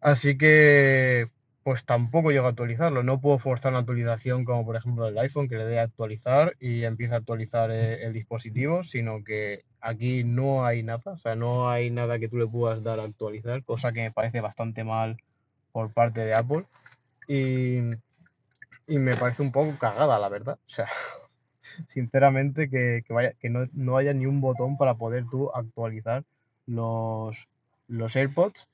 Así 0.02 0.38
que, 0.38 1.30
pues 1.64 1.86
tampoco 1.86 2.32
llego 2.32 2.46
a 2.46 2.50
actualizarlo. 2.50 3.04
No 3.04 3.22
puedo 3.22 3.40
forzar 3.40 3.72
una 3.72 3.80
actualización 3.80 4.44
como 4.46 4.66
por 4.66 4.76
ejemplo 4.76 5.08
el 5.08 5.18
iPhone 5.18 5.48
que 5.48 5.56
le 5.56 5.66
dé 5.66 5.80
a 5.80 5.84
actualizar 5.84 6.56
y 6.60 6.84
empieza 6.84 7.16
a 7.16 7.18
actualizar 7.20 7.72
eh, 7.72 8.04
el, 8.06 8.14
dispositivo, 8.14 8.84
sino 8.84 9.24
que 9.24 9.64
aquí 9.82 10.24
no 10.24 10.66
hay 10.66 10.84
nada, 10.84 11.14
o 11.14 11.18
sea, 11.18 11.36
no 11.36 11.70
hay 11.70 11.90
nada 11.90 12.20
que 12.20 12.30
tú 12.30 12.38
le 12.38 12.48
puedas 12.48 12.84
dar 12.84 13.00
a 13.00 13.04
actualizar, 13.04 13.64
cosa 13.64 13.94
que 13.94 14.02
me 14.02 14.12
parece 14.12 14.42
bastante 14.42 14.84
mal 14.84 15.18
por 15.72 15.94
parte 15.94 16.22
de 16.22 16.34
Apple 16.34 16.66
y, 17.28 17.78
y 18.88 19.00
me 19.00 19.16
parece 19.16 19.42
un 19.42 19.52
poco 19.52 19.78
cagada, 19.80 20.20
la 20.20 20.30
verdad. 20.30 20.60
O 20.66 20.70
sea, 20.70 20.88
sinceramente 21.88 22.70
que, 22.70 23.04
vaya, 23.10 23.34
que 23.34 23.50
no, 23.50 23.68
no 23.74 23.98
haya 23.98 24.14
ni 24.14 24.26
un 24.26 24.42
botón 24.42 24.78
para 24.78 24.96
poder 24.96 25.26
tú 25.30 25.52
actualizar 25.54 26.24
los, 26.66 27.48
los 27.88 28.16
AirPods 28.16 28.68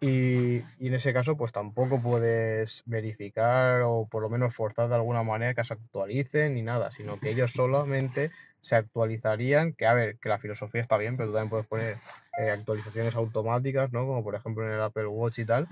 y, 0.00 0.58
en 0.78 0.94
ese 0.94 1.14
caso, 1.14 1.36
pues 1.38 1.52
tampoco 1.52 2.02
puedes 2.02 2.82
verificar 2.84 3.80
o 3.82 4.06
por 4.06 4.22
lo 4.22 4.28
menos 4.28 4.54
forzar 4.54 4.88
de 4.88 4.94
alguna 4.94 5.22
manera 5.22 5.54
que 5.54 5.64
se 5.64 5.72
actualicen 5.72 6.54
ni 6.54 6.62
nada, 6.62 6.90
sino 6.90 7.18
que 7.18 7.30
ellos 7.30 7.52
solamente 7.52 8.30
se 8.60 8.76
actualizarían, 8.76 9.72
que 9.72 9.86
a 9.86 9.94
ver, 9.94 10.18
que 10.18 10.28
la 10.28 10.38
filosofía 10.38 10.82
está 10.82 10.98
bien, 10.98 11.16
pero 11.16 11.30
tú 11.30 11.34
también 11.34 11.50
puedes 11.50 11.66
poner 11.66 11.96
eh, 12.38 12.50
actualizaciones 12.50 13.14
automáticas, 13.14 13.90
¿no? 13.92 14.06
Como 14.06 14.22
por 14.22 14.34
ejemplo 14.34 14.66
en 14.66 14.74
el 14.74 14.82
Apple 14.82 15.06
Watch 15.06 15.38
y 15.38 15.46
tal, 15.46 15.66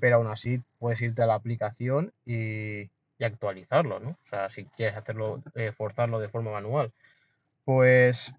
pero 0.00 0.16
aún 0.16 0.28
así 0.28 0.62
puedes 0.78 1.00
irte 1.02 1.22
a 1.22 1.26
la 1.26 1.34
aplicación 1.34 2.14
y, 2.24 2.88
actualizarlo, 3.24 4.00
¿no? 4.00 4.10
O 4.10 4.28
sea, 4.28 4.48
si 4.48 4.66
quieres 4.66 4.96
hacerlo, 4.96 5.42
eh, 5.54 5.72
forzarlo 5.72 6.18
de 6.18 6.28
forma 6.28 6.52
manual. 6.52 6.92
Pues 7.64 8.34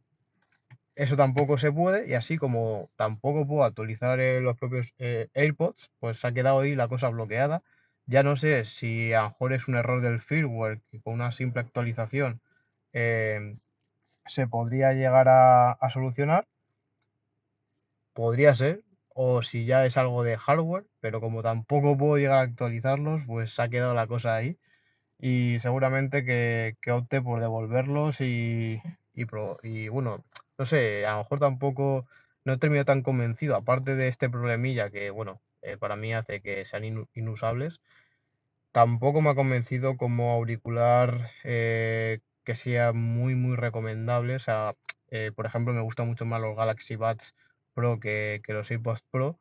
eso 0.98 1.16
tampoco 1.16 1.58
se 1.58 1.72
puede 1.72 2.10
y 2.10 2.16
así 2.16 2.38
como 2.38 2.90
tampoco 2.96 3.48
puedo 3.48 3.64
actualizar 3.64 4.20
eh, 4.20 4.42
los 4.42 4.58
propios 4.58 4.94
eh, 4.98 5.30
AirPods, 5.36 5.92
pues 6.00 6.20
se 6.20 6.28
ha 6.28 6.32
quedado 6.34 6.62
ahí 6.62 6.76
la 6.76 6.88
cosa 6.88 7.10
bloqueada. 7.10 7.64
Ya 8.08 8.24
no 8.24 8.36
sé 8.36 8.66
si 8.66 9.14
a 9.14 9.24
lo 9.24 9.30
mejor 9.30 9.54
es 9.54 9.68
un 9.68 9.76
error 9.76 10.02
del 10.02 10.20
firmware 10.22 10.82
que 10.92 11.00
con 11.02 11.14
una 11.16 11.32
simple 11.32 11.62
actualización 11.62 12.42
eh, 12.94 13.58
se 14.26 14.48
podría 14.48 14.94
llegar 14.94 15.28
a, 15.30 15.78
solucionar. 15.90 16.48
Podría 18.14 18.56
ser, 18.56 18.82
o 19.20 19.42
si 19.44 19.66
ya 19.66 19.86
es 19.86 19.98
algo 19.98 20.24
de 20.24 20.38
hardware, 20.38 20.86
pero 21.02 21.22
como 21.22 21.42
tampoco 21.44 21.98
puedo 21.98 22.18
llegar 22.18 22.40
a 22.40 22.42
actualizarlos, 22.42 23.24
pues 23.28 23.60
ha 23.60 23.70
quedado 23.70 23.94
la 23.96 24.08
cosa 24.08 24.36
ahí. 24.36 24.58
Y 25.20 25.60
seguramente 25.60 26.26
que, 26.26 26.76
opte 26.92 27.22
por 27.22 27.40
devolverlos 27.42 28.22
y, 28.22 28.82
y 29.14 29.90
bueno, 29.90 30.26
no 30.58 30.66
sé, 30.66 31.06
a 31.06 31.14
lo 31.14 31.18
mejor 31.20 31.40
tampoco 31.40 32.08
no 32.46 32.54
he 32.54 32.58
terminado 32.58 32.86
tan 32.86 33.04
convencido, 33.04 33.56
aparte 33.56 33.96
de 33.96 34.08
este 34.10 34.30
problemilla 34.30 34.90
que, 34.92 35.10
bueno, 35.12 35.42
eh, 35.62 35.78
para 35.78 35.96
mí 35.96 36.14
hace 36.14 36.42
que 36.42 36.66
sean 36.66 37.08
inusables, 37.14 37.82
tampoco 38.72 39.22
me 39.22 39.30
ha 39.32 39.36
convencido 39.36 39.98
como 39.98 40.32
auricular 40.34 41.32
eh, 41.44 42.20
que 42.44 42.56
sea 42.56 42.94
muy, 42.94 43.36
muy 43.36 43.56
recomendable. 43.56 44.36
O 44.36 44.40
sea, 44.40 44.74
Eh, 45.10 45.32
por 45.36 45.46
ejemplo, 45.46 45.74
me 45.74 45.82
gustan 45.82 46.08
mucho 46.08 46.26
más 46.26 46.42
los 46.42 46.56
Galaxy 46.58 46.98
Buds 46.98 47.34
Pro 47.78 48.00
que, 48.00 48.42
que 48.44 48.54
los 48.54 48.72
AirPods 48.72 49.04
Pro. 49.12 49.40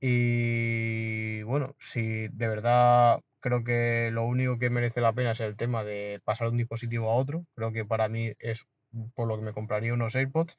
Y 0.00 1.42
bueno, 1.42 1.76
si 1.78 2.28
de 2.28 2.48
verdad 2.48 3.20
creo 3.40 3.64
que 3.64 4.10
lo 4.12 4.24
único 4.24 4.58
que 4.58 4.70
merece 4.70 5.00
la 5.02 5.12
pena 5.12 5.32
es 5.32 5.40
el 5.40 5.56
tema 5.56 5.84
de 5.84 6.20
pasar 6.24 6.48
un 6.48 6.56
dispositivo 6.56 7.10
a 7.10 7.14
otro. 7.16 7.46
Creo 7.54 7.72
que 7.72 7.84
para 7.84 8.08
mí 8.08 8.32
es 8.38 8.66
por 9.14 9.28
lo 9.28 9.36
que 9.38 9.44
me 9.44 9.52
compraría 9.52 9.94
unos 9.94 10.14
AirPods. 10.16 10.58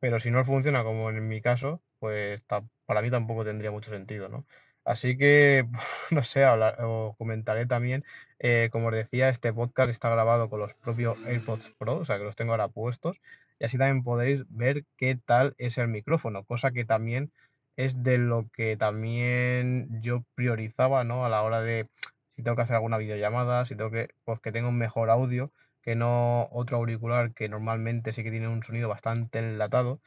Pero 0.00 0.18
si 0.18 0.30
no 0.30 0.44
funciona 0.44 0.84
como 0.84 1.10
en 1.10 1.28
mi 1.28 1.40
caso, 1.40 1.82
pues 1.98 2.42
para 2.86 3.02
mí 3.02 3.10
tampoco 3.10 3.44
tendría 3.44 3.70
mucho 3.70 3.90
sentido, 3.90 4.28
¿no? 4.28 4.46
Así 4.84 5.16
que, 5.18 5.66
no 6.10 6.22
sé, 6.22 6.44
hablar, 6.44 6.76
o 6.84 7.14
comentaré 7.18 7.66
también, 7.66 8.04
eh, 8.38 8.68
como 8.72 8.88
os 8.88 8.94
decía, 8.94 9.28
este 9.30 9.52
podcast 9.52 9.90
está 9.90 10.10
grabado 10.10 10.48
con 10.50 10.60
los 10.60 10.74
propios 10.74 11.18
AirPods 11.26 11.70
Pro, 11.78 11.98
o 11.98 12.04
sea 12.04 12.18
que 12.18 12.24
los 12.24 12.36
tengo 12.36 12.52
ahora 12.52 12.68
puestos, 12.68 13.20
y 13.58 13.64
así 13.64 13.78
también 13.78 14.04
podéis 14.04 14.44
ver 14.48 14.84
qué 14.96 15.16
tal 15.16 15.54
es 15.58 15.78
el 15.78 15.88
micrófono, 15.88 16.44
cosa 16.44 16.70
que 16.72 16.84
también 16.84 17.32
es 17.76 18.02
de 18.02 18.18
lo 18.18 18.48
que 18.52 18.76
también 18.76 20.00
yo 20.02 20.24
priorizaba, 20.34 21.04
¿no? 21.04 21.24
A 21.24 21.28
la 21.28 21.42
hora 21.42 21.60
de 21.60 21.88
si 22.36 22.42
tengo 22.42 22.56
que 22.56 22.62
hacer 22.62 22.76
alguna 22.76 22.98
videollamada, 22.98 23.64
si 23.66 23.76
tengo 23.76 23.90
que, 23.90 24.08
pues 24.24 24.40
que 24.40 24.52
tenga 24.52 24.68
un 24.68 24.78
mejor 24.78 25.10
audio, 25.10 25.52
que 25.82 25.94
no 25.94 26.48
otro 26.52 26.76
auricular 26.78 27.32
que 27.34 27.48
normalmente 27.48 28.12
sí 28.12 28.22
que 28.22 28.30
tiene 28.30 28.48
un 28.48 28.62
sonido 28.62 28.88
bastante 28.88 29.38
enlatado. 29.38 30.00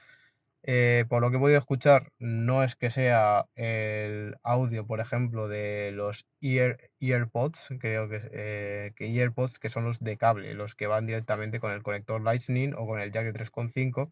Eh, 0.64 1.06
por 1.08 1.22
lo 1.22 1.32
que 1.32 1.38
he 1.38 1.40
podido 1.40 1.58
escuchar, 1.58 2.12
no 2.20 2.64
es 2.64 2.76
que 2.76 2.90
sea 2.90 3.46
el 3.56 4.38
audio, 4.44 4.86
por 4.86 5.00
ejemplo, 5.00 5.48
de 5.48 5.92
los 5.94 6.26
Ear, 6.42 6.80
EarPods, 7.00 7.70
creo 7.80 8.10
que, 8.10 8.22
eh, 8.34 8.92
que 8.96 9.08
EarPods, 9.08 9.58
que 9.58 9.70
son 9.70 9.86
los 9.86 10.00
de 10.00 10.18
cable, 10.18 10.54
los 10.54 10.76
que 10.76 10.88
van 10.88 11.06
directamente 11.06 11.60
con 11.60 11.72
el 11.72 11.82
conector 11.82 12.22
Lightning 12.22 12.74
o 12.78 12.86
con 12.86 13.00
el 13.00 13.12
jack 13.12 13.26
de 13.26 13.34
3.5, 13.34 14.12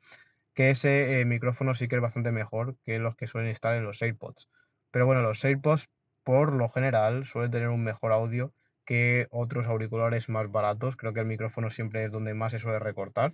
que 0.53 0.69
ese 0.71 1.19
eh, 1.21 1.25
micrófono 1.25 1.75
sí 1.75 1.88
que 1.88 1.95
es 1.95 2.01
bastante 2.01 2.31
mejor 2.31 2.77
que 2.86 2.99
los 2.99 3.15
que 3.15 3.27
suelen 3.27 3.49
estar 3.49 3.75
en 3.75 3.83
los 3.83 4.01
AirPods. 4.01 4.49
Pero 4.91 5.05
bueno, 5.05 5.21
los 5.21 5.43
AirPods 5.43 5.89
por 6.23 6.53
lo 6.53 6.69
general 6.69 7.25
suelen 7.25 7.51
tener 7.51 7.69
un 7.69 7.83
mejor 7.83 8.12
audio 8.13 8.53
que 8.86 9.27
otros 9.31 9.67
auriculares 9.67 10.29
más 10.29 10.49
baratos. 10.51 10.95
Creo 10.95 11.13
que 11.13 11.19
el 11.19 11.25
micrófono 11.25 11.69
siempre 11.69 12.05
es 12.05 12.12
donde 12.12 12.33
más 12.33 12.53
se 12.53 12.60
suele 12.60 12.79
recortar. 12.79 13.33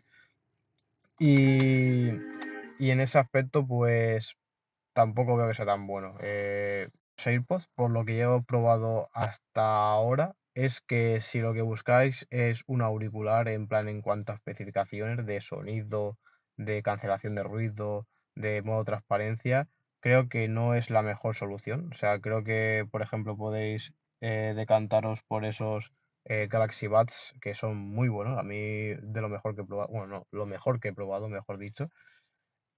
Y, 1.20 2.12
en 2.92 3.00
ese 3.02 3.20
aspecto, 3.20 3.66
pues 3.68 4.38
tampoco 4.94 5.38
veo 5.38 5.48
que 5.48 5.54
sea 5.56 5.66
tan 5.66 5.88
bueno. 5.88 6.16
Eh, 6.22 6.90
AirPods, 7.26 7.68
por 7.76 7.92
lo 7.92 8.06
que 8.06 8.18
yo 8.18 8.38
he 8.38 8.44
probado 8.44 9.10
hasta 9.14 9.92
ahora, 9.92 10.36
es 10.56 10.82
que 10.82 11.20
si 11.22 11.40
lo 11.40 11.54
que 11.54 11.62
buscáis 11.62 12.28
es 12.30 12.64
un 12.68 12.82
auricular 12.82 13.48
en 13.48 13.68
plan 13.68 13.88
en 13.90 14.02
cuanto 14.02 14.32
a 14.32 14.36
especificaciones 14.36 15.26
de 15.26 15.42
sonido, 15.42 16.18
de 16.58 16.84
cancelación 16.84 17.36
de 17.36 17.44
ruido, 17.44 18.08
de 18.36 18.62
modo 18.62 18.84
transparencia, 18.84 19.70
creo 20.00 20.30
que 20.30 20.48
no 20.48 20.76
es 20.76 20.90
la 20.90 21.02
mejor 21.02 21.36
solución. 21.36 21.90
O 21.92 21.96
sea, 21.96 22.20
creo 22.20 22.44
que, 22.44 22.88
por 22.92 23.02
ejemplo, 23.02 23.38
podéis 23.38 23.94
eh, 24.22 24.54
decantaros 24.56 25.22
por 25.24 25.46
esos 25.46 25.92
eh, 26.26 26.48
Galaxy 26.50 26.88
Buds 26.88 27.34
que 27.42 27.54
son 27.54 27.78
muy 27.78 28.10
buenos. 28.10 28.38
A 28.38 28.44
mí 28.44 28.58
de 28.58 29.22
lo 29.22 29.30
mejor 29.30 29.56
que 29.56 29.62
he 29.62 29.66
probado, 29.66 29.90
bueno, 29.92 30.08
no, 30.08 30.28
lo 30.32 30.46
mejor 30.46 30.80
que 30.80 30.90
he 30.90 30.94
probado, 30.94 31.30
mejor 31.30 31.58
dicho. 31.58 31.90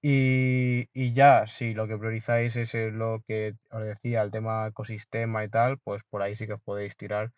Y, 0.07 0.87
y 0.93 1.13
ya, 1.13 1.47
si 1.47 1.73
lo 1.73 1.87
que 1.87 1.97
priorizáis 1.97 2.55
es 2.55 2.73
lo 2.93 3.23
que 3.27 3.55
os 3.71 3.83
decía, 3.83 4.21
el 4.21 4.29
tema 4.31 4.67
ecosistema 4.67 5.43
y 5.43 5.49
tal, 5.49 5.79
pues 5.79 6.03
por 6.09 6.21
ahí 6.21 6.35
sí 6.35 6.45
que 6.45 6.53
os 6.53 6.61
podéis 6.61 6.95
tirar 6.95 7.31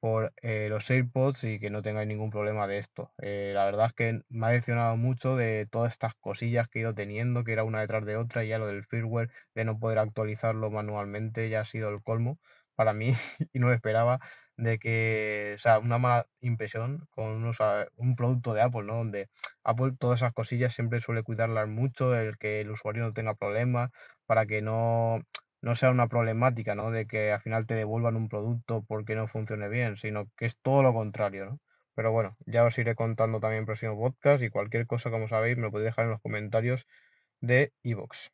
por 0.00 0.32
eh, 0.42 0.68
los 0.70 0.88
AirPods 0.90 1.44
y 1.44 1.58
que 1.60 1.68
no 1.70 1.82
tengáis 1.82 2.08
ningún 2.08 2.30
problema 2.30 2.66
de 2.66 2.78
esto. 2.78 3.12
Eh, 3.18 3.52
la 3.54 3.66
verdad 3.66 3.86
es 3.88 3.92
que 3.94 4.20
me 4.30 4.46
ha 4.46 4.50
decepcionado 4.50 4.96
mucho 4.96 5.36
de 5.36 5.66
todas 5.70 5.92
estas 5.92 6.14
cosillas 6.14 6.66
que 6.68 6.78
he 6.78 6.82
ido 6.82 6.94
teniendo, 6.94 7.44
que 7.44 7.52
era 7.52 7.64
una 7.64 7.80
detrás 7.80 8.04
de 8.06 8.16
otra, 8.16 8.42
y 8.44 8.48
ya 8.48 8.58
lo 8.58 8.66
del 8.68 8.84
firmware, 8.86 9.30
de 9.54 9.64
no 9.66 9.78
poder 9.78 9.98
actualizarlo 9.98 10.70
manualmente, 10.70 11.48
ya 11.50 11.60
ha 11.60 11.64
sido 11.66 11.90
el 11.90 12.02
colmo 12.02 12.38
para 12.74 12.94
mí 12.94 13.12
y 13.52 13.58
no 13.58 13.70
esperaba 13.72 14.20
de 14.56 14.78
que, 14.78 15.52
o 15.56 15.58
sea, 15.58 15.78
una 15.78 15.98
mala 15.98 16.26
impresión 16.40 17.06
con 17.10 17.26
unos, 17.28 17.58
un 17.96 18.16
producto 18.16 18.54
de 18.54 18.62
Apple, 18.62 18.84
¿no? 18.84 18.94
Donde 18.96 19.28
Apple 19.64 19.92
todas 19.98 20.20
esas 20.20 20.32
cosillas 20.32 20.74
siempre 20.74 21.00
suele 21.00 21.22
cuidarlas 21.22 21.68
mucho, 21.68 22.14
el 22.14 22.38
que 22.38 22.60
el 22.60 22.70
usuario 22.70 23.02
no 23.04 23.12
tenga 23.12 23.34
problemas, 23.34 23.90
para 24.26 24.46
que 24.46 24.62
no 24.62 25.20
no 25.62 25.74
sea 25.74 25.90
una 25.90 26.08
problemática, 26.08 26.74
¿no? 26.74 26.90
De 26.90 27.06
que 27.06 27.32
al 27.32 27.40
final 27.40 27.66
te 27.66 27.74
devuelvan 27.74 28.16
un 28.16 28.28
producto 28.28 28.84
porque 28.86 29.14
no 29.14 29.26
funcione 29.28 29.68
bien, 29.68 29.96
sino 29.96 30.26
que 30.36 30.44
es 30.46 30.58
todo 30.60 30.82
lo 30.82 30.92
contrario, 30.92 31.46
¿no? 31.46 31.60
Pero 31.94 32.12
bueno, 32.12 32.36
ya 32.46 32.64
os 32.64 32.76
iré 32.78 32.94
contando 32.94 33.40
también 33.40 33.60
en 33.60 33.66
próximo 33.66 33.98
podcast 33.98 34.42
y 34.42 34.50
cualquier 34.50 34.86
cosa, 34.86 35.10
como 35.10 35.26
sabéis, 35.28 35.56
me 35.56 35.62
lo 35.64 35.70
podéis 35.70 35.86
dejar 35.86 36.04
en 36.04 36.10
los 36.12 36.20
comentarios 36.20 36.86
de 37.40 37.72
iVoox. 37.82 38.30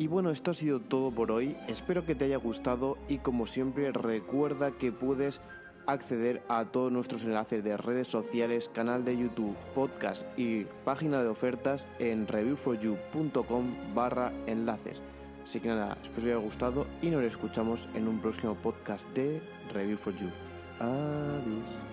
Y 0.00 0.06
bueno, 0.06 0.30
esto 0.30 0.52
ha 0.52 0.54
sido 0.54 0.80
todo 0.80 1.10
por 1.10 1.30
hoy. 1.30 1.58
Espero 1.68 2.06
que 2.06 2.14
te 2.14 2.24
haya 2.24 2.38
gustado 2.38 2.96
y 3.06 3.18
como 3.18 3.46
siempre 3.46 3.92
recuerda 3.92 4.70
que 4.70 4.92
puedes 4.92 5.42
acceder 5.86 6.42
a 6.48 6.64
todos 6.64 6.90
nuestros 6.90 7.24
enlaces 7.24 7.62
de 7.62 7.76
redes 7.76 8.08
sociales, 8.08 8.70
canal 8.72 9.04
de 9.04 9.18
YouTube, 9.18 9.54
podcast 9.74 10.26
y 10.38 10.64
página 10.86 11.22
de 11.22 11.28
ofertas 11.28 11.86
en 11.98 12.26
reviewforyou.com 12.26 13.94
barra 13.94 14.32
enlaces. 14.46 14.96
Así 15.44 15.60
que 15.60 15.68
nada, 15.68 15.98
espero 16.02 16.14
que 16.14 16.20
os 16.20 16.24
haya 16.24 16.36
gustado 16.36 16.86
y 17.02 17.10
nos 17.10 17.22
escuchamos 17.22 17.86
en 17.92 18.08
un 18.08 18.20
próximo 18.20 18.54
podcast 18.54 19.06
de 19.10 19.42
Review 19.74 19.98
for 19.98 20.16
You. 20.16 20.30
Adiós. 20.78 21.89